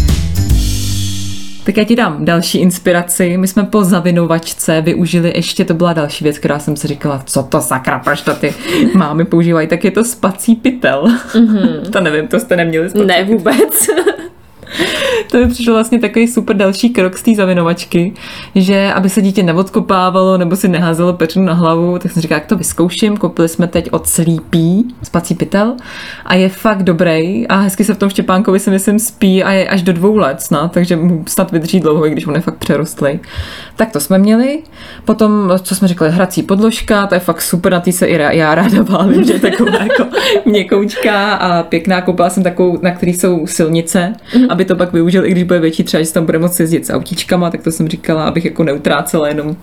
Tak 1.64 1.76
já 1.76 1.84
ti 1.84 1.96
dám 1.96 2.24
další 2.24 2.58
inspiraci. 2.58 3.36
My 3.36 3.48
jsme 3.48 3.64
po 3.64 3.84
zavinovačce 3.84 4.80
využili 4.80 5.32
ještě, 5.36 5.64
to 5.64 5.74
byla 5.74 5.92
další 5.92 6.24
věc, 6.24 6.38
která 6.38 6.58
jsem 6.58 6.76
si 6.76 6.88
říkala, 6.88 7.22
co 7.26 7.42
to 7.42 7.60
sakra, 7.60 7.98
proč 7.98 8.20
to 8.20 8.34
ty 8.34 8.54
mámy 8.94 9.24
používají, 9.24 9.68
tak 9.68 9.84
je 9.84 9.90
to 9.90 10.04
spací 10.04 10.54
pytel. 10.54 11.04
Mm-hmm. 11.04 11.90
to 11.92 12.00
nevím, 12.00 12.28
to 12.28 12.40
jste 12.40 12.56
neměli 12.56 12.90
spací 12.90 13.06
Ne, 13.06 13.24
vůbec. 13.24 13.88
to 15.34 15.40
mi 15.40 15.48
přišlo 15.48 15.74
vlastně 15.74 15.98
takový 15.98 16.28
super 16.28 16.56
další 16.56 16.90
krok 16.90 17.18
z 17.18 17.22
té 17.22 17.34
zavinovačky, 17.34 18.12
že 18.54 18.92
aby 18.92 19.08
se 19.08 19.22
dítě 19.22 19.42
neodkopávalo 19.42 20.38
nebo 20.38 20.56
si 20.56 20.68
neházelo 20.68 21.12
peřinu 21.12 21.44
na 21.44 21.52
hlavu, 21.52 21.98
tak 21.98 22.12
jsem 22.12 22.22
říkala, 22.22 22.38
jak 22.38 22.48
to 22.48 22.56
vyzkouším. 22.56 23.16
Koupili 23.16 23.48
jsme 23.48 23.66
teď 23.66 23.88
od 23.92 24.06
Sleepy 24.06 24.84
spací 25.02 25.34
pytel 25.34 25.74
a 26.24 26.34
je 26.34 26.48
fakt 26.48 26.82
dobrý 26.82 27.48
a 27.48 27.56
hezky 27.56 27.84
se 27.84 27.94
v 27.94 27.98
tom 27.98 28.10
Štěpánkovi 28.10 28.58
si 28.60 28.70
myslím 28.70 28.98
spí 28.98 29.44
a 29.44 29.52
je 29.52 29.68
až 29.68 29.82
do 29.82 29.92
dvou 29.92 30.16
let 30.16 30.42
snad, 30.42 30.72
takže 30.72 30.96
mu 30.96 31.24
snad 31.28 31.52
vydrží 31.52 31.80
dlouho, 31.80 32.06
i 32.06 32.10
když 32.10 32.26
on 32.26 32.34
je 32.34 32.40
fakt 32.40 32.58
přerostlý. 32.58 33.20
Tak 33.76 33.92
to 33.92 34.00
jsme 34.00 34.18
měli. 34.18 34.62
Potom, 35.04 35.52
co 35.62 35.74
jsme 35.74 35.88
řekli, 35.88 36.10
hrací 36.10 36.42
podložka, 36.42 37.06
to 37.06 37.14
je 37.14 37.20
fakt 37.20 37.42
super, 37.42 37.72
na 37.72 37.80
tý 37.80 37.92
se 37.92 38.06
i 38.06 38.38
já 38.38 38.54
ráda 38.54 38.82
válím, 38.82 39.24
že 39.24 39.32
je 39.32 39.40
taková 39.40 39.82
jako 39.82 40.06
měkoučká 40.44 41.34
a 41.34 41.62
pěkná. 41.62 42.00
Koupila 42.00 42.30
jsem 42.30 42.42
takovou, 42.42 42.78
na 42.82 42.90
který 42.90 43.12
jsou 43.12 43.46
silnice, 43.46 44.12
mm-hmm. 44.32 44.46
aby 44.50 44.64
to 44.64 44.76
pak 44.76 44.92
využil, 44.92 45.23
i 45.24 45.30
když 45.30 45.44
bude 45.44 45.60
větší, 45.60 45.84
třeba, 45.84 46.02
že 46.02 46.12
tam 46.12 46.26
bude 46.26 46.38
moci 46.38 46.62
jezdit 46.62 46.86
s 46.86 46.92
autíčkama, 46.92 47.50
tak 47.50 47.62
to 47.62 47.70
jsem 47.70 47.88
říkala, 47.88 48.24
abych 48.24 48.44
jako 48.44 48.64
neutrácela 48.64 49.28
jenom 49.28 49.56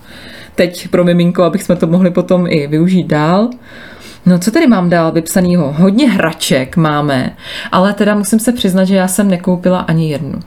teď 0.54 0.88
pro 0.88 1.04
miminko, 1.04 1.42
abych 1.42 1.62
jsme 1.62 1.76
to 1.76 1.86
mohli 1.86 2.10
potom 2.10 2.46
i 2.48 2.66
využít 2.66 3.06
dál. 3.06 3.50
No 4.26 4.38
co 4.38 4.50
tady 4.50 4.66
mám 4.66 4.90
dál 4.90 5.12
vypsanýho? 5.12 5.74
Hodně 5.78 6.10
hraček 6.10 6.76
máme, 6.76 7.36
ale 7.72 7.92
teda 7.92 8.14
musím 8.14 8.38
se 8.38 8.52
přiznat, 8.52 8.84
že 8.84 8.96
já 8.96 9.08
jsem 9.08 9.28
nekoupila 9.28 9.78
ani 9.78 10.10
jednu 10.10 10.40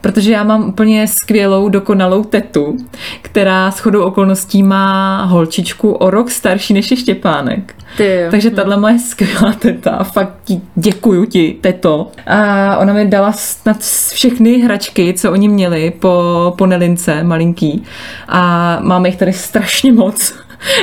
protože 0.00 0.32
já 0.32 0.44
mám 0.44 0.68
úplně 0.68 1.06
skvělou, 1.08 1.68
dokonalou 1.68 2.24
tetu, 2.24 2.76
která 3.22 3.70
s 3.70 3.78
chodou 3.78 4.02
okolností 4.02 4.62
má 4.62 5.24
holčičku 5.24 5.92
o 5.92 6.10
rok 6.10 6.30
starší 6.30 6.74
než 6.74 6.90
je 6.90 6.96
Štěpánek. 6.96 7.74
Ty. 7.96 8.26
Takže 8.30 8.50
tahle 8.50 8.76
moje 8.76 8.98
skvělá 8.98 9.52
teta, 9.58 10.04
fakt 10.04 10.34
ti 10.44 10.60
děkuju 10.74 11.24
ti, 11.24 11.58
teto. 11.60 12.10
A 12.26 12.76
ona 12.76 12.92
mi 12.92 13.06
dala 13.06 13.32
snad 13.32 13.78
všechny 14.12 14.60
hračky, 14.60 15.14
co 15.14 15.32
oni 15.32 15.48
měli 15.48 15.90
po, 15.90 16.54
po 16.58 16.66
Nelince, 16.66 17.24
malinký. 17.24 17.82
A 18.28 18.78
máme 18.80 19.08
jich 19.08 19.16
tady 19.16 19.32
strašně 19.32 19.92
moc. 19.92 20.34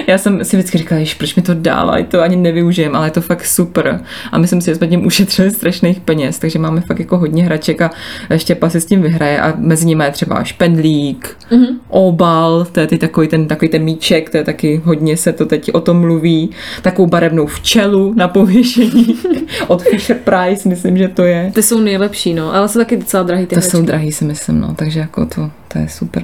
Já 0.08 0.18
jsem 0.18 0.46
si 0.46 0.58
vždycky 0.58 0.78
říkala, 0.78 1.04
že 1.04 1.16
proč 1.18 1.36
mi 1.36 1.42
to 1.42 1.54
dávají, 1.54 2.04
to 2.06 2.22
ani 2.22 2.36
nevyužijem, 2.36 2.96
ale 2.96 3.08
je 3.08 3.12
to 3.12 3.22
fakt 3.22 3.46
super. 3.46 4.00
A 4.32 4.38
myslím 4.38 4.62
si, 4.62 4.66
že 4.66 4.76
jsme 4.76 4.88
tím 4.88 5.06
ušetřili 5.06 5.52
strašných 5.52 6.00
peněz, 6.00 6.40
takže 6.40 6.60
máme 6.60 6.82
fakt 6.82 7.00
jako 7.00 7.18
hodně 7.18 7.44
hraček 7.46 7.82
a 7.82 7.92
Štěpa 8.38 8.70
si 8.70 8.82
s 8.82 8.86
tím 8.86 9.02
vyhraje 9.02 9.42
a 9.42 9.54
mezi 9.58 9.86
nimi 9.86 10.04
je 10.04 10.12
třeba 10.12 10.44
špendlík, 10.44 11.38
mm-hmm. 11.52 11.76
obal, 11.90 12.66
to 12.72 12.80
je 12.80 12.88
ty 12.88 12.98
takový 12.98 13.28
ten, 13.28 13.48
takový 13.48 13.70
ten 13.70 13.84
míček, 13.84 14.30
to 14.30 14.38
je 14.38 14.44
taky 14.44 14.82
hodně 14.86 15.18
se 15.18 15.34
to 15.34 15.46
teď 15.46 15.74
o 15.74 15.82
tom 15.82 16.00
mluví, 16.00 16.50
takovou 16.82 17.08
barevnou 17.08 17.46
včelu 17.46 18.14
na 18.16 18.28
pověšení 18.28 19.20
od 19.68 19.84
Fisher 19.84 20.18
Price, 20.18 20.70
myslím, 20.70 20.98
že 20.98 21.08
to 21.08 21.24
je. 21.24 21.52
Ty 21.56 21.64
jsou 21.64 21.80
nejlepší, 21.80 22.34
no, 22.34 22.56
ale 22.56 22.70
jsou 22.70 22.80
taky 22.80 22.98
docela 22.98 23.24
drahý 23.24 23.46
ty 23.46 23.56
To 23.56 23.56
hračky. 23.56 23.78
jsou 23.78 23.82
drahý, 23.82 24.12
si 24.12 24.26
myslím, 24.26 24.60
no, 24.62 24.74
takže 24.76 25.00
jako 25.00 25.26
to, 25.26 25.52
to 25.68 25.80
je 25.80 25.90
super. 25.90 26.24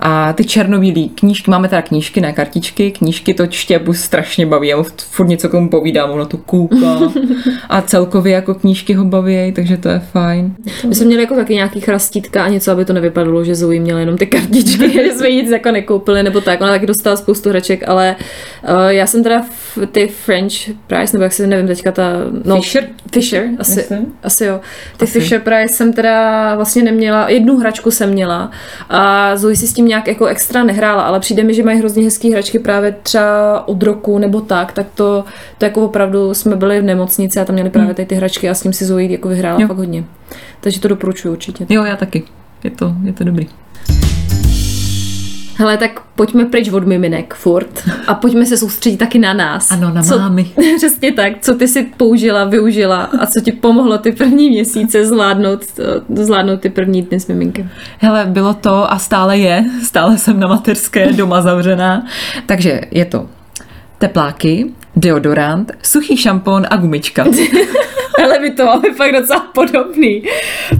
A 0.00 0.32
ty 0.32 0.44
černobílý 0.44 1.08
knížky, 1.08 1.50
máme 1.50 1.68
teda 1.68 1.82
knížky, 1.82 2.20
ne 2.20 2.32
kartičky, 2.32 2.90
knížky 2.90 3.34
to 3.34 3.46
čtěbu 3.46 3.94
strašně 3.94 4.46
baví, 4.46 4.68
já 4.68 4.76
mu 4.76 4.84
furt 5.10 5.26
něco 5.26 5.48
k 5.48 5.52
tomu 5.52 5.68
povídám, 5.68 6.10
ono 6.10 6.26
to 6.26 6.36
kouká 6.36 6.98
a 7.68 7.82
celkově 7.82 8.32
jako 8.32 8.54
knížky 8.54 8.94
ho 8.94 9.04
baví, 9.04 9.52
takže 9.52 9.76
to 9.76 9.88
je 9.88 9.98
fajn. 9.98 10.54
My 10.88 10.94
jsme 10.94 11.06
měli 11.06 11.22
jako 11.22 11.34
taky 11.34 11.54
nějaký 11.54 11.80
chrastítka 11.80 12.44
a 12.44 12.48
něco, 12.48 12.72
aby 12.72 12.84
to 12.84 12.92
nevypadalo, 12.92 13.44
že 13.44 13.54
Zoe 13.54 13.80
měla 13.80 14.00
jenom 14.00 14.18
ty 14.18 14.26
kartičky, 14.26 14.90
že 14.92 15.12
jsme 15.12 15.30
nic 15.30 15.50
jako 15.50 15.70
nekoupili 15.70 16.22
nebo 16.22 16.40
tak. 16.40 16.60
Ona 16.60 16.70
taky 16.70 16.86
dostala 16.86 17.16
spoustu 17.16 17.48
hraček, 17.48 17.88
ale 17.88 18.16
uh, 18.68 18.86
já 18.88 19.06
jsem 19.06 19.22
teda 19.22 19.42
v, 19.50 19.86
ty 19.86 20.08
French 20.08 20.54
Price, 20.86 21.12
nebo 21.16 21.22
jak 21.22 21.32
se 21.32 21.46
nevím 21.46 21.66
teďka 21.66 21.92
ta... 21.92 22.12
No, 22.44 22.56
Fisher? 22.56 22.88
Fisher, 23.12 23.48
asi, 23.58 23.76
Myslím. 23.76 24.14
asi 24.22 24.44
jo. 24.44 24.60
Ty 24.96 25.04
Asi. 25.04 25.20
Fisher 25.20 25.40
Price 25.40 25.74
jsem 25.74 25.92
teda 25.92 26.54
vlastně 26.56 26.82
neměla, 26.82 27.28
jednu 27.28 27.56
hračku 27.56 27.90
jsem 27.90 28.10
měla 28.10 28.50
a 28.88 29.36
Zoe 29.36 29.56
si 29.56 29.66
s 29.66 29.72
tím 29.72 29.88
nějak 29.88 30.08
jako 30.08 30.26
extra 30.26 30.64
nehrála, 30.64 31.02
ale 31.02 31.20
přijde 31.20 31.42
mi, 31.42 31.54
že 31.54 31.62
mají 31.62 31.78
hrozně 31.78 32.04
hezký 32.04 32.32
hračky 32.32 32.58
právě 32.58 32.94
třeba 33.02 33.68
od 33.68 33.82
roku 33.82 34.18
nebo 34.18 34.40
tak, 34.40 34.72
tak 34.72 34.86
to, 34.94 35.24
to 35.58 35.64
jako 35.64 35.84
opravdu 35.84 36.34
jsme 36.34 36.56
byli 36.56 36.80
v 36.80 36.84
nemocnici 36.84 37.40
a 37.40 37.44
tam 37.44 37.54
měli 37.54 37.70
právě 37.70 37.94
tady 37.94 38.06
ty 38.06 38.14
hračky 38.14 38.50
a 38.50 38.54
s 38.54 38.62
tím 38.62 38.72
si 38.72 38.84
Zoe 38.84 39.04
jako 39.04 39.28
vyhrála 39.28 39.60
Jo. 39.60 39.68
fakt 39.68 39.76
hodně. 39.76 40.04
Takže 40.60 40.80
to 40.80 40.88
doporučuji 40.88 41.32
určitě. 41.32 41.66
Jo, 41.68 41.84
já 41.84 41.96
taky. 41.96 42.22
Je 42.64 42.70
to, 42.70 42.94
je 43.04 43.12
to 43.12 43.24
dobrý. 43.24 43.48
Hele, 45.60 45.76
tak 45.76 46.00
pojďme 46.14 46.44
pryč 46.44 46.68
od 46.68 46.86
miminek 46.86 47.34
furt 47.34 47.88
a 48.06 48.14
pojďme 48.14 48.46
se 48.46 48.56
soustředit 48.56 48.96
taky 48.96 49.18
na 49.18 49.32
nás. 49.32 49.70
Ano, 49.70 49.90
na 49.94 50.02
co, 50.02 50.18
mámy. 50.18 50.44
Přesně 50.76 51.12
tak, 51.12 51.32
co 51.40 51.54
ty 51.54 51.68
si 51.68 51.82
použila, 51.96 52.44
využila 52.44 53.02
a 53.20 53.26
co 53.26 53.40
ti 53.40 53.52
pomohlo 53.52 53.98
ty 53.98 54.12
první 54.12 54.50
měsíce 54.50 55.06
zvládnout, 55.06 55.60
eh, 55.78 56.22
zvládnout 56.24 56.60
ty 56.60 56.70
první 56.70 57.02
dny 57.02 57.20
s 57.20 57.26
miminkem. 57.26 57.68
Hele, 57.98 58.26
bylo 58.26 58.54
to 58.54 58.92
a 58.92 58.98
stále 58.98 59.38
je, 59.38 59.64
stále 59.82 60.18
jsem 60.18 60.40
na 60.40 60.48
mateřské 60.48 61.12
doma 61.12 61.42
zavřená, 61.42 62.06
takže 62.46 62.80
je 62.90 63.04
to 63.04 63.26
tepláky, 63.98 64.72
deodorant, 64.96 65.72
suchý 65.82 66.16
šampon 66.16 66.66
a 66.70 66.76
gumička. 66.76 67.24
Ale 68.24 68.38
my 68.38 68.50
to 68.50 68.64
máme 68.64 68.94
fakt 68.96 69.12
docela 69.12 69.40
podobný, 69.54 70.22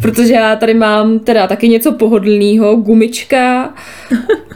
protože 0.02 0.32
já 0.32 0.56
tady 0.56 0.74
mám 0.74 1.18
teda 1.18 1.46
taky 1.46 1.68
něco 1.68 1.92
pohodlného, 1.92 2.76
gumička 2.76 3.70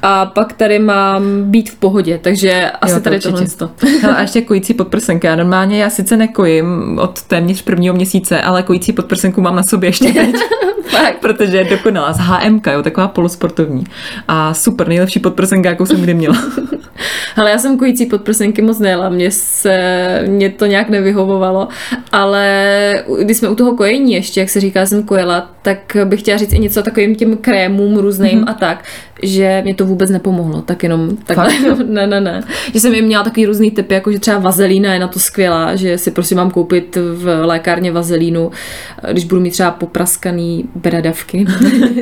a 0.03 0.27
pak 0.27 0.53
tady 0.53 0.79
mám 0.79 1.43
být 1.51 1.71
v 1.71 1.75
pohodě, 1.77 2.19
takže 2.23 2.71
asi 2.81 2.93
Jo, 2.93 2.99
to 2.99 3.05
tady 3.05 3.17
určitě. 3.17 3.33
tohle. 3.33 3.47
to. 3.57 3.71
Hele, 4.03 4.17
a 4.17 4.21
ještě 4.21 4.41
kojící 4.43 4.75
podprsenka. 4.75 5.29
Já 5.29 5.37
normálně, 5.37 5.83
já 5.83 5.91
sice 5.91 6.17
nekojím 6.17 6.99
od 6.99 7.23
téměř 7.23 7.63
prvního 7.63 7.95
měsíce, 7.95 8.41
ale 8.43 8.63
kojící 8.63 8.93
podprsenku 8.93 9.41
mám 9.41 9.57
na 9.57 9.63
sobě 9.69 9.89
ještě 9.89 10.13
teď. 10.13 10.35
Fakt. 10.85 11.19
Protože 11.21 11.57
je 11.57 11.65
dokonalá. 11.65 12.13
Z 12.13 12.19
HMK, 12.19 12.67
jo, 12.67 12.83
taková 12.83 13.09
polosportovní. 13.09 13.85
A 14.29 14.55
super, 14.55 14.89
nejlepší 14.89 15.21
podprsenka, 15.21 15.69
jakou 15.69 15.87
jsem 15.87 16.01
kdy 16.01 16.15
měla. 16.15 16.37
Ale 17.37 17.51
já 17.51 17.59
jsem 17.59 17.79
kojící 17.79 18.07
podprsenky 18.07 18.63
moc 18.63 18.79
nejela, 18.79 19.09
mě, 19.09 19.31
se, 19.31 20.25
mě 20.27 20.51
to 20.51 20.67
nějak 20.67 20.89
nevyhovovalo, 20.89 21.69
ale 22.13 23.05
když 23.23 23.37
jsme 23.37 23.49
u 23.49 23.55
toho 23.55 23.77
kojení 23.77 24.13
ještě, 24.13 24.41
jak 24.41 24.51
se 24.51 24.61
říká, 24.61 24.87
jsem 24.87 25.03
kojela, 25.03 25.51
tak 25.63 25.97
bych 26.05 26.21
chtěla 26.21 26.39
říct 26.39 26.53
i 26.53 26.59
něco 26.59 26.83
takovým 26.83 27.15
těm 27.15 27.37
krémům 27.37 27.97
různým 27.97 28.41
mm-hmm. 28.41 28.51
a 28.51 28.55
tak, 28.55 28.85
že 29.23 29.61
mě 29.65 29.75
to 29.75 29.87
vůbec 29.87 30.11
nepomohlo, 30.11 30.63
tak 30.63 30.83
jenom 30.83 31.17
takhle, 31.17 31.49
ne, 31.87 32.07
ne, 32.07 32.21
ne. 32.21 32.43
Že 32.75 32.81
jsem 32.81 32.95
jim 32.95 33.05
měla 33.05 33.25
takový 33.25 33.47
různý 33.47 33.71
typy, 33.71 33.95
jako 33.95 34.13
že 34.13 34.19
třeba 34.19 34.39
vazelína 34.39 34.93
je 34.93 34.99
na 34.99 35.09
to 35.09 35.19
skvělá, 35.19 35.77
že 35.77 35.99
si 35.99 36.11
prostě 36.11 36.35
mám 36.35 36.51
koupit 36.51 36.97
v 36.97 37.47
lékárně 37.47 37.93
vazelínu, 37.93 38.51
když 39.13 39.25
budu 39.25 39.41
mít 39.41 39.51
třeba 39.51 39.71
popraskaný 39.71 40.65
bradavky, 40.75 41.47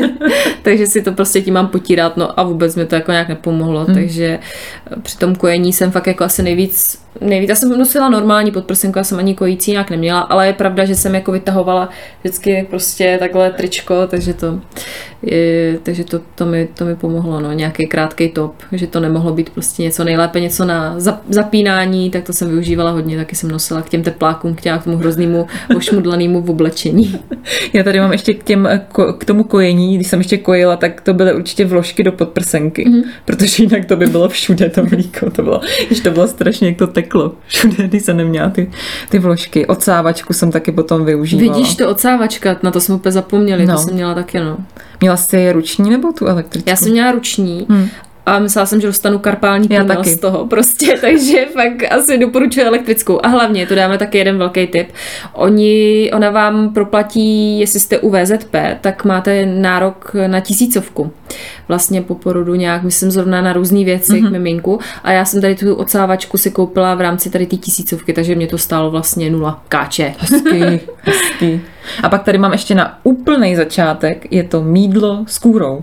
takže 0.62 0.86
si 0.86 1.02
to 1.02 1.12
prostě 1.12 1.42
tím 1.42 1.54
mám 1.54 1.68
potírat, 1.68 2.16
no 2.16 2.40
a 2.40 2.42
vůbec 2.42 2.76
mi 2.76 2.86
to 2.86 2.94
jako 2.94 3.10
nějak 3.10 3.28
nepomohlo, 3.28 3.84
hmm. 3.84 3.94
takže 3.94 4.38
při 5.02 5.18
tom 5.18 5.34
kojení 5.34 5.72
jsem 5.72 5.90
fakt 5.90 6.06
jako 6.06 6.24
asi 6.24 6.42
nejvíc, 6.42 6.98
nejvíc, 7.22 7.48
já 7.48 7.54
jsem 7.54 7.78
nosila 7.78 8.08
normální 8.08 8.50
podprsenku, 8.50 8.98
já 8.98 9.04
jsem 9.04 9.18
ani 9.18 9.34
kojící 9.34 9.70
nějak 9.70 9.90
neměla, 9.90 10.20
ale 10.20 10.46
je 10.46 10.52
pravda, 10.52 10.84
že 10.84 10.94
jsem 10.94 11.14
jako 11.14 11.32
vytahovala 11.32 11.88
vždycky 12.20 12.66
prostě 12.70 13.16
takhle 13.18 13.50
tričko, 13.50 14.06
takže 14.06 14.34
to, 14.34 14.60
je, 15.22 15.78
takže 15.82 16.04
to, 16.04 16.20
to, 16.34 16.46
mi, 16.46 16.68
to 16.74 16.84
mi 16.84 16.96
pomohlo, 16.96 17.40
no, 17.40 17.52
nějaký 17.52 17.86
krátký 17.86 18.28
top, 18.28 18.54
že 18.72 18.86
to 18.86 19.00
nemohlo 19.00 19.32
být 19.32 19.50
prostě 19.50 19.82
něco 19.82 20.04
nejlépe, 20.04 20.40
něco 20.40 20.64
na 20.64 20.98
zap- 20.98 21.20
zapínání, 21.28 22.10
tak 22.10 22.24
to 22.24 22.32
jsem 22.32 22.48
využívala 22.48 22.90
hodně, 22.90 23.16
taky 23.16 23.36
jsem 23.36 23.50
nosila 23.50 23.82
k 23.82 23.88
těm 23.88 24.02
teplákům, 24.02 24.54
k, 24.54 24.60
těm, 24.60 24.78
k 24.78 24.84
tomu 24.84 24.96
hroznému 24.96 25.46
ošmudlanému 25.76 26.42
v 26.42 26.50
oblečení. 26.50 27.20
Já 27.72 27.82
tady 27.82 28.00
mám 28.00 28.12
ještě 28.12 28.34
k, 28.34 28.44
těm, 28.44 28.68
k 29.18 29.24
tomu 29.24 29.44
kojení, 29.44 29.96
když 29.96 30.06
jsem 30.06 30.20
ještě 30.20 30.38
kojila, 30.38 30.76
tak 30.76 31.00
to 31.00 31.14
byly 31.14 31.34
určitě 31.34 31.64
vložky 31.64 32.02
do 32.02 32.12
podprsenky, 32.12 32.84
mm-hmm. 32.84 33.02
protože 33.24 33.62
jinak 33.62 33.84
to 33.84 33.96
by 33.96 34.06
bylo 34.06 34.28
všude 34.28 34.70
to 34.70 34.84
mlíko, 34.84 35.30
to 35.30 35.42
bylo, 35.42 35.60
když 35.86 36.00
to 36.00 36.10
bylo 36.10 36.28
strašně, 36.28 36.68
jak 36.68 36.76
to 36.76 36.86
teklo 37.12 37.32
všude, 37.46 37.88
když 37.88 38.02
jsem 38.02 38.16
neměla 38.16 38.50
ty, 38.50 38.70
ty 39.08 39.18
vložky. 39.18 39.66
Odsávačku 39.66 40.32
jsem 40.32 40.50
taky 40.50 40.72
potom 40.72 41.04
využívala. 41.04 41.56
Vidíš 41.58 41.76
to 41.76 41.88
odsávačka, 41.88 42.56
na 42.62 42.70
to 42.70 42.80
jsme 42.80 42.94
úplně 42.94 43.12
zapomněli, 43.12 43.66
no. 43.66 43.72
No. 43.72 43.78
to 43.78 43.82
jsem 43.82 43.94
měla 43.94 44.14
taky, 44.14 44.40
no. 44.40 44.56
Měla 45.00 45.16
jsi 45.16 45.52
ruční 45.52 45.90
nebo 45.90 46.12
tu 46.12 46.26
elektrickou? 46.26 46.70
Já 46.70 46.76
jsem 46.76 46.92
měla 46.92 47.12
ruční 47.12 47.66
Hmm. 47.68 47.88
A 48.26 48.38
myslela 48.38 48.66
jsem, 48.66 48.80
že 48.80 48.86
dostanu 48.86 49.18
karpální 49.18 49.68
taky. 49.68 50.10
z 50.10 50.18
toho 50.20 50.46
prostě, 50.46 50.98
takže 51.00 51.46
fakt 51.52 51.92
asi 51.92 52.18
doporučuji 52.18 52.66
elektrickou. 52.66 53.20
A 53.22 53.28
hlavně, 53.28 53.66
to 53.66 53.74
dáme 53.74 53.98
taky 53.98 54.18
jeden 54.18 54.38
velký 54.38 54.66
tip, 54.66 54.88
oni, 55.32 56.10
ona 56.14 56.30
vám 56.30 56.72
proplatí, 56.74 57.60
jestli 57.60 57.80
jste 57.80 57.98
u 57.98 58.10
VZP, 58.10 58.54
tak 58.80 59.04
máte 59.04 59.46
nárok 59.46 60.12
na 60.26 60.40
tisícovku. 60.40 61.12
Vlastně 61.68 62.02
po 62.02 62.14
porodu 62.14 62.54
nějak, 62.54 62.82
myslím 62.82 63.10
zrovna 63.10 63.40
na 63.42 63.52
různé 63.52 63.84
věci 63.84 64.12
Mhm. 64.12 64.22
mm-hmm. 64.22 64.28
k 64.28 64.32
miminku. 64.32 64.78
A 65.04 65.12
já 65.12 65.24
jsem 65.24 65.40
tady 65.40 65.54
tu 65.54 65.74
odsávačku 65.74 66.38
si 66.38 66.50
koupila 66.50 66.94
v 66.94 67.00
rámci 67.00 67.30
tady 67.30 67.46
té 67.46 67.56
tisícovky, 67.56 68.12
takže 68.12 68.34
mě 68.34 68.46
to 68.46 68.58
stálo 68.58 68.90
vlastně 68.90 69.30
nula 69.30 69.62
káče. 69.68 70.14
Hezký, 70.18 70.60
hezký. 71.02 71.60
A 72.02 72.08
pak 72.08 72.22
tady 72.22 72.38
mám 72.38 72.52
ještě 72.52 72.74
na 72.74 72.98
úplný 73.02 73.56
začátek, 73.56 74.26
je 74.32 74.42
to 74.44 74.62
mídlo 74.62 75.24
s 75.28 75.38
kůrou. 75.38 75.82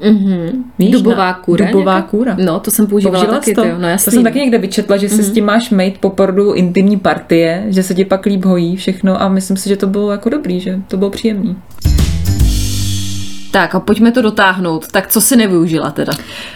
Mm-hmm. 0.00 0.50
Víš, 0.78 0.90
Dubová 0.90 1.26
na- 1.26 1.34
kůra. 1.34 1.66
dubová 1.66 1.92
nějaká? 1.92 2.08
kůra. 2.08 2.36
No, 2.44 2.60
to 2.60 2.70
jsem 2.70 2.86
používala 2.86 3.18
Použila 3.18 3.38
taky, 3.38 3.54
to? 3.54 3.62
ty, 3.62 3.72
no 3.78 3.88
jasný. 3.88 4.04
to 4.04 4.10
jsem 4.10 4.24
taky 4.24 4.38
někde 4.38 4.58
vyčetla, 4.58 4.96
že 4.96 5.08
si 5.08 5.22
s 5.22 5.32
tím 5.32 5.44
máš 5.44 5.70
mít 5.70 5.98
po 5.98 6.10
porodu 6.10 6.52
intimní 6.52 6.96
partie, 6.98 7.64
že 7.68 7.82
se 7.82 7.94
ti 7.94 8.04
pak 8.04 8.26
líp 8.26 8.44
hojí 8.44 8.76
všechno 8.76 9.22
a 9.22 9.28
myslím 9.28 9.56
si, 9.56 9.68
že 9.68 9.76
to 9.76 9.86
bylo 9.86 10.10
jako 10.10 10.28
dobrý, 10.28 10.60
že 10.60 10.78
to 10.88 10.96
bylo 10.96 11.10
příjemný. 11.10 11.56
Tak 13.50 13.74
a 13.74 13.80
pojďme 13.80 14.12
to 14.12 14.22
dotáhnout. 14.22 14.88
Tak 14.88 15.06
co 15.08 15.20
si 15.20 15.36
nevyužila 15.36 15.90
teda? 15.90 16.12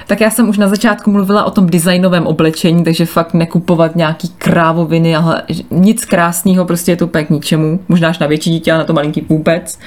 Tak 0.07 0.21
já 0.21 0.31
jsem 0.31 0.49
už 0.49 0.59
na 0.59 0.69
začátku 0.69 1.11
mluvila 1.11 1.45
o 1.45 1.51
tom 1.51 1.67
designovém 1.67 2.27
oblečení, 2.27 2.85
takže 2.85 3.07
fakt 3.07 3.35
nekupovat 3.35 3.97
nějaký 3.97 4.29
krávoviny, 4.29 5.17
ale 5.17 5.43
nic 5.71 6.05
krásného, 6.05 6.65
prostě 6.65 6.93
je 6.93 6.97
to 6.97 7.07
úplně 7.07 7.25
k 7.25 7.31
ničemu. 7.31 7.81
Možná 7.89 8.09
až 8.09 8.19
na 8.19 8.27
větší 8.27 8.51
dítě, 8.51 8.73
ale 8.73 8.79
na 8.79 8.85
to 8.85 8.93
malinký 8.93 9.27
vůbec. 9.29 9.79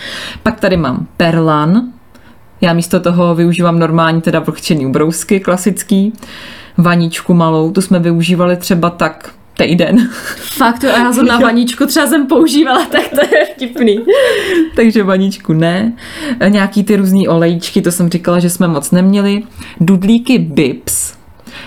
Pak 0.43 0.59
tady 0.59 0.77
mám 0.77 1.07
perlan. 1.17 1.81
Já 2.63 2.73
místo 2.73 2.99
toho 2.99 3.35
využívám 3.35 3.79
normální 3.79 4.21
teda 4.21 4.39
vlhčený 4.39 4.85
ubrousky, 4.85 5.39
klasický. 5.39 6.13
Vaničku 6.77 7.33
malou, 7.33 7.71
tu 7.71 7.81
jsme 7.81 7.99
využívali 7.99 8.57
třeba 8.57 8.89
tak 8.89 9.33
týden. 9.57 10.09
Fakt, 10.35 10.79
to 10.79 10.85
já 10.85 11.13
jsem 11.13 11.25
na 11.25 11.39
vaničku 11.39 11.85
třeba 11.85 12.07
jsem 12.07 12.27
používala, 12.27 12.85
tak 12.91 13.09
to 13.09 13.35
je 13.35 13.45
vtipný. 13.45 13.99
Takže 14.75 15.03
vaničku 15.03 15.53
ne. 15.53 15.93
Nějaký 16.47 16.83
ty 16.83 16.95
různý 16.95 17.27
olejčky, 17.27 17.81
to 17.81 17.91
jsem 17.91 18.09
říkala, 18.09 18.39
že 18.39 18.49
jsme 18.49 18.67
moc 18.67 18.91
neměli. 18.91 19.43
Dudlíky 19.79 20.39
Bips, 20.39 21.13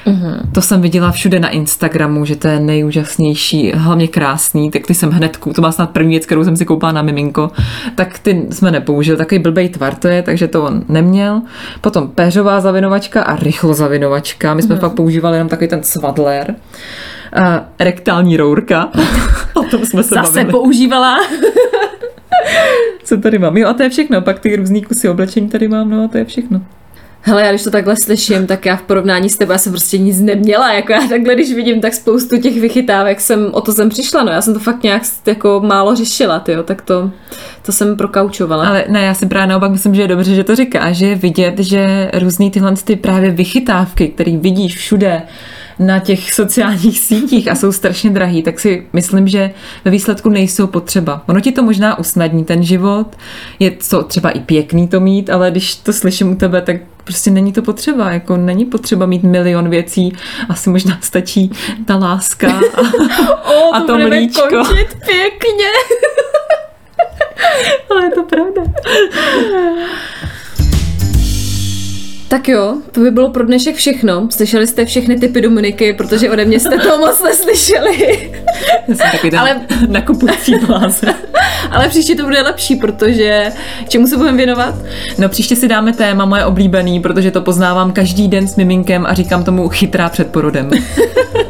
Mm-hmm. 0.07 0.40
To 0.53 0.62
jsem 0.62 0.81
viděla 0.81 1.11
všude 1.11 1.40
na 1.40 1.49
Instagramu, 1.49 2.25
že 2.25 2.37
to 2.37 2.49
je 2.49 2.61
nejúžasnější, 2.61 3.72
hlavně 3.72 4.09
krásný, 4.09 4.70
tak 4.70 4.87
ty 4.87 4.94
jsem 4.94 5.11
hned, 5.11 5.37
to 5.55 5.61
byla 5.61 5.72
snad 5.72 5.90
první 5.90 6.11
věc, 6.11 6.27
kterou 6.27 6.44
jsem 6.44 6.57
si 6.57 6.64
koupila 6.64 6.92
na 6.92 7.03
miminko, 7.03 7.51
tak 7.94 8.18
ty 8.18 8.46
jsme 8.51 8.70
nepoužili, 8.70 9.18
takový 9.18 9.38
blbej 9.38 9.68
tvar 9.68 9.94
to 9.94 10.09
je, 10.09 10.22
takže 10.22 10.49
to 10.49 10.64
on 10.64 10.83
neměl. 10.88 11.42
Potom 11.81 12.09
péřová 12.09 12.61
zavinovačka 12.61 13.22
a 13.22 13.37
rychlo 13.37 13.75
zavinovačka, 13.75 14.55
my 14.55 14.62
jsme 14.62 14.75
mm-hmm. 14.75 14.79
fakt 14.79 14.94
používali 14.94 15.37
jenom 15.37 15.49
takový 15.49 15.68
ten 15.68 15.83
svadler. 15.83 16.55
Uh, 17.38 17.44
rektální 17.81 18.37
rourka, 18.37 18.90
o 19.55 19.62
tom 19.62 19.87
jsme 19.87 20.03
se 20.03 20.14
Zase 20.14 20.33
bavili. 20.33 20.51
používala. 20.51 21.16
Co 23.05 23.16
tady 23.16 23.38
mám? 23.38 23.57
Jo, 23.57 23.68
a 23.68 23.72
to 23.72 23.83
je 23.83 23.90
všechno. 23.90 24.20
Pak 24.20 24.38
ty 24.38 24.57
různý 24.57 24.83
kusy 24.83 25.09
oblečení 25.09 25.49
tady 25.49 25.68
mám, 25.68 25.90
no 25.90 26.05
a 26.05 26.09
to 26.09 26.18
je 26.18 26.25
všechno. 26.25 26.61
Hele, 27.29 27.43
já 27.43 27.51
když 27.51 27.62
to 27.62 27.71
takhle 27.71 27.95
slyším, 28.03 28.47
tak 28.47 28.67
já 28.67 28.77
v 28.77 28.83
porovnání 28.83 29.31
s 29.31 29.39
tebou 29.39 29.53
jsem 29.57 29.73
prostě 29.73 29.99
nic 29.99 30.21
neměla. 30.21 30.73
Jako 30.73 30.93
já 30.93 31.01
takhle, 31.09 31.35
když 31.35 31.55
vidím 31.55 31.81
tak 31.81 31.95
spoustu 31.95 32.41
těch 32.41 32.61
vychytávek, 32.61 33.21
jsem, 33.21 33.51
o 33.53 33.61
to 33.61 33.73
jsem 33.73 33.89
přišla, 33.89 34.25
no. 34.25 34.33
Já 34.33 34.43
jsem 34.43 34.55
to 34.55 34.61
fakt 34.61 34.83
nějak 34.83 35.03
jako 35.27 35.61
málo 35.65 35.97
řešila, 35.97 36.41
tyjo, 36.41 36.62
tak 36.62 36.83
to, 36.83 37.11
to 37.62 37.73
jsem 37.73 37.97
prokaučovala. 37.97 38.69
Ale 38.69 38.85
ne, 38.89 39.03
já 39.03 39.15
si 39.15 39.27
právě 39.27 39.47
naopak 39.47 39.71
myslím, 39.71 39.95
že 39.95 40.03
je 40.03 40.09
dobře, 40.09 40.35
že 40.35 40.45
to 40.45 40.57
říká, 40.57 40.93
že 40.93 41.07
je 41.07 41.15
vidět, 41.15 41.59
že 41.59 42.11
různý 42.15 42.51
tyhle 42.51 42.75
ty 42.85 42.97
právě 42.97 43.31
vychytávky, 43.31 44.09
které 44.09 44.37
vidíš 44.37 44.77
všude, 44.77 45.23
na 45.79 45.99
těch 45.99 46.35
sociálních 46.35 46.99
sítích 46.99 47.51
a 47.51 47.55
jsou 47.55 47.73
strašně 47.73 48.11
drahý, 48.11 48.43
tak 48.43 48.61
si 48.61 48.87
myslím, 48.93 49.29
že 49.29 49.51
ve 49.85 49.91
výsledku 49.91 50.29
nejsou 50.29 50.67
potřeba. 50.67 51.23
Ono 51.27 51.41
ti 51.41 51.53
to 51.53 51.62
možná 51.62 51.99
usnadní 51.99 52.45
ten 52.45 52.62
život, 52.62 53.17
je 53.59 53.71
to 53.91 54.03
třeba 54.03 54.31
i 54.31 54.41
pěkný 54.41 54.89
to 54.89 55.01
mít, 55.01 55.31
ale 55.31 55.51
když 55.51 55.75
to 55.75 55.93
slyším 55.93 56.33
u 56.33 56.35
tebe, 56.35 56.62
tak 56.62 56.77
prostě 57.07 57.31
není 57.31 57.53
to 57.53 57.62
potřeba, 57.62 58.12
jako 58.12 58.37
není 58.37 58.64
potřeba 58.64 59.07
mít 59.07 59.23
milion 59.23 59.71
věcí, 59.71 60.12
asi 60.49 60.71
možná 60.71 60.99
stačí 61.01 61.51
ta 61.87 61.97
láska 61.97 62.49
a, 62.75 62.81
o, 63.53 63.75
a 63.75 63.81
to, 63.81 63.87
budeme 63.92 64.07
mlíčko. 64.16 64.49
končit 64.49 64.88
pěkně. 65.07 65.71
Ale 67.90 68.05
je 68.05 68.11
to 68.11 68.23
pravda. 68.23 68.62
Tak 72.29 72.49
jo, 72.49 72.77
to 72.92 73.01
by 73.01 73.11
bylo 73.11 73.31
pro 73.31 73.45
dnešek 73.47 73.77
všechno. 73.77 74.29
Slyšeli 74.31 74.66
jste 74.66 74.85
všechny 74.85 75.21
typy 75.21 75.40
Dominiky, 75.40 75.92
protože 75.92 76.31
ode 76.31 76.45
mě 76.45 76.61
jste 76.61 76.79
to 76.79 76.99
moc 76.99 77.23
neslyšeli. 77.23 78.31
Já 78.88 78.95
jsem 78.95 79.07
Ale- 79.38 79.51
Ale... 79.53 79.61
nakupující 79.88 80.55
blázen. 80.66 81.14
Ale 81.70 81.88
příště 81.88 82.14
to 82.14 82.24
bude 82.24 82.42
lepší, 82.42 82.76
protože 82.76 83.52
čemu 83.88 84.07
se 84.07 84.16
budeme 84.16 84.37
věnovat? 84.37 84.74
No 85.18 85.29
příště 85.29 85.57
si 85.57 85.68
dáme 85.68 85.92
téma 85.92 86.24
moje 86.24 86.44
oblíbený, 86.44 87.00
protože 87.00 87.31
to 87.31 87.40
poznávám 87.40 87.92
každý 87.92 88.29
den 88.29 88.48
s 88.48 88.57
miminkem 88.57 89.07
a 89.07 89.14
říkám 89.14 89.44
tomu 89.44 89.68
chytrá 89.68 90.09
před 90.09 90.26
porodem. 90.26 90.70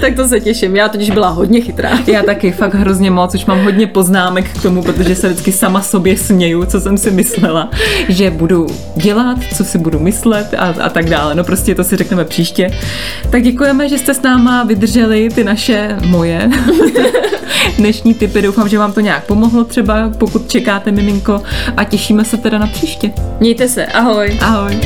Tak 0.00 0.14
to 0.14 0.28
se 0.28 0.40
těším. 0.40 0.76
Já 0.76 0.88
totiž 0.88 1.10
byla 1.10 1.28
hodně 1.28 1.60
chytrá. 1.60 1.90
Já 2.06 2.22
taky 2.22 2.52
fakt 2.52 2.74
hrozně 2.74 3.10
moc, 3.10 3.34
už 3.34 3.46
mám 3.46 3.64
hodně 3.64 3.86
poznámek 3.86 4.50
k 4.58 4.62
tomu, 4.62 4.82
protože 4.82 5.14
se 5.14 5.28
vždycky 5.28 5.52
sama 5.52 5.82
sobě 5.82 6.16
směju, 6.16 6.64
co 6.64 6.80
jsem 6.80 6.98
si 6.98 7.10
myslela, 7.10 7.70
že 8.08 8.30
budu 8.30 8.66
dělat, 8.96 9.38
co 9.56 9.64
si 9.64 9.78
budu 9.78 9.98
myslet 9.98 10.54
a, 10.58 10.74
a 10.82 10.88
tak 10.88 11.10
dále. 11.10 11.34
No 11.34 11.44
prostě 11.44 11.74
to 11.74 11.84
si 11.84 11.96
řekneme 11.96 12.24
příště. 12.24 12.70
Tak 13.30 13.42
děkujeme, 13.42 13.88
že 13.88 13.98
jste 13.98 14.14
s 14.14 14.22
náma 14.22 14.64
vydrželi 14.64 15.28
ty 15.34 15.44
naše, 15.44 15.96
moje 16.06 16.50
dnešní 17.78 18.14
typy. 18.14 18.42
Doufám, 18.42 18.68
že 18.68 18.78
vám 18.78 18.92
to 18.92 19.00
nějak 19.00 19.26
pomohlo 19.26 19.64
třeba, 19.64 20.12
pokud 20.18 20.50
čekáte 20.50 20.92
miminko 20.92 21.42
a 21.76 21.84
těšíme 21.84 22.24
se 22.24 22.36
teda 22.36 22.58
na 22.58 22.66
příště. 22.66 23.10
Mějte 23.40 23.68
se, 23.68 23.86
ahoj. 23.86 24.38
Ahoj. 24.40 24.80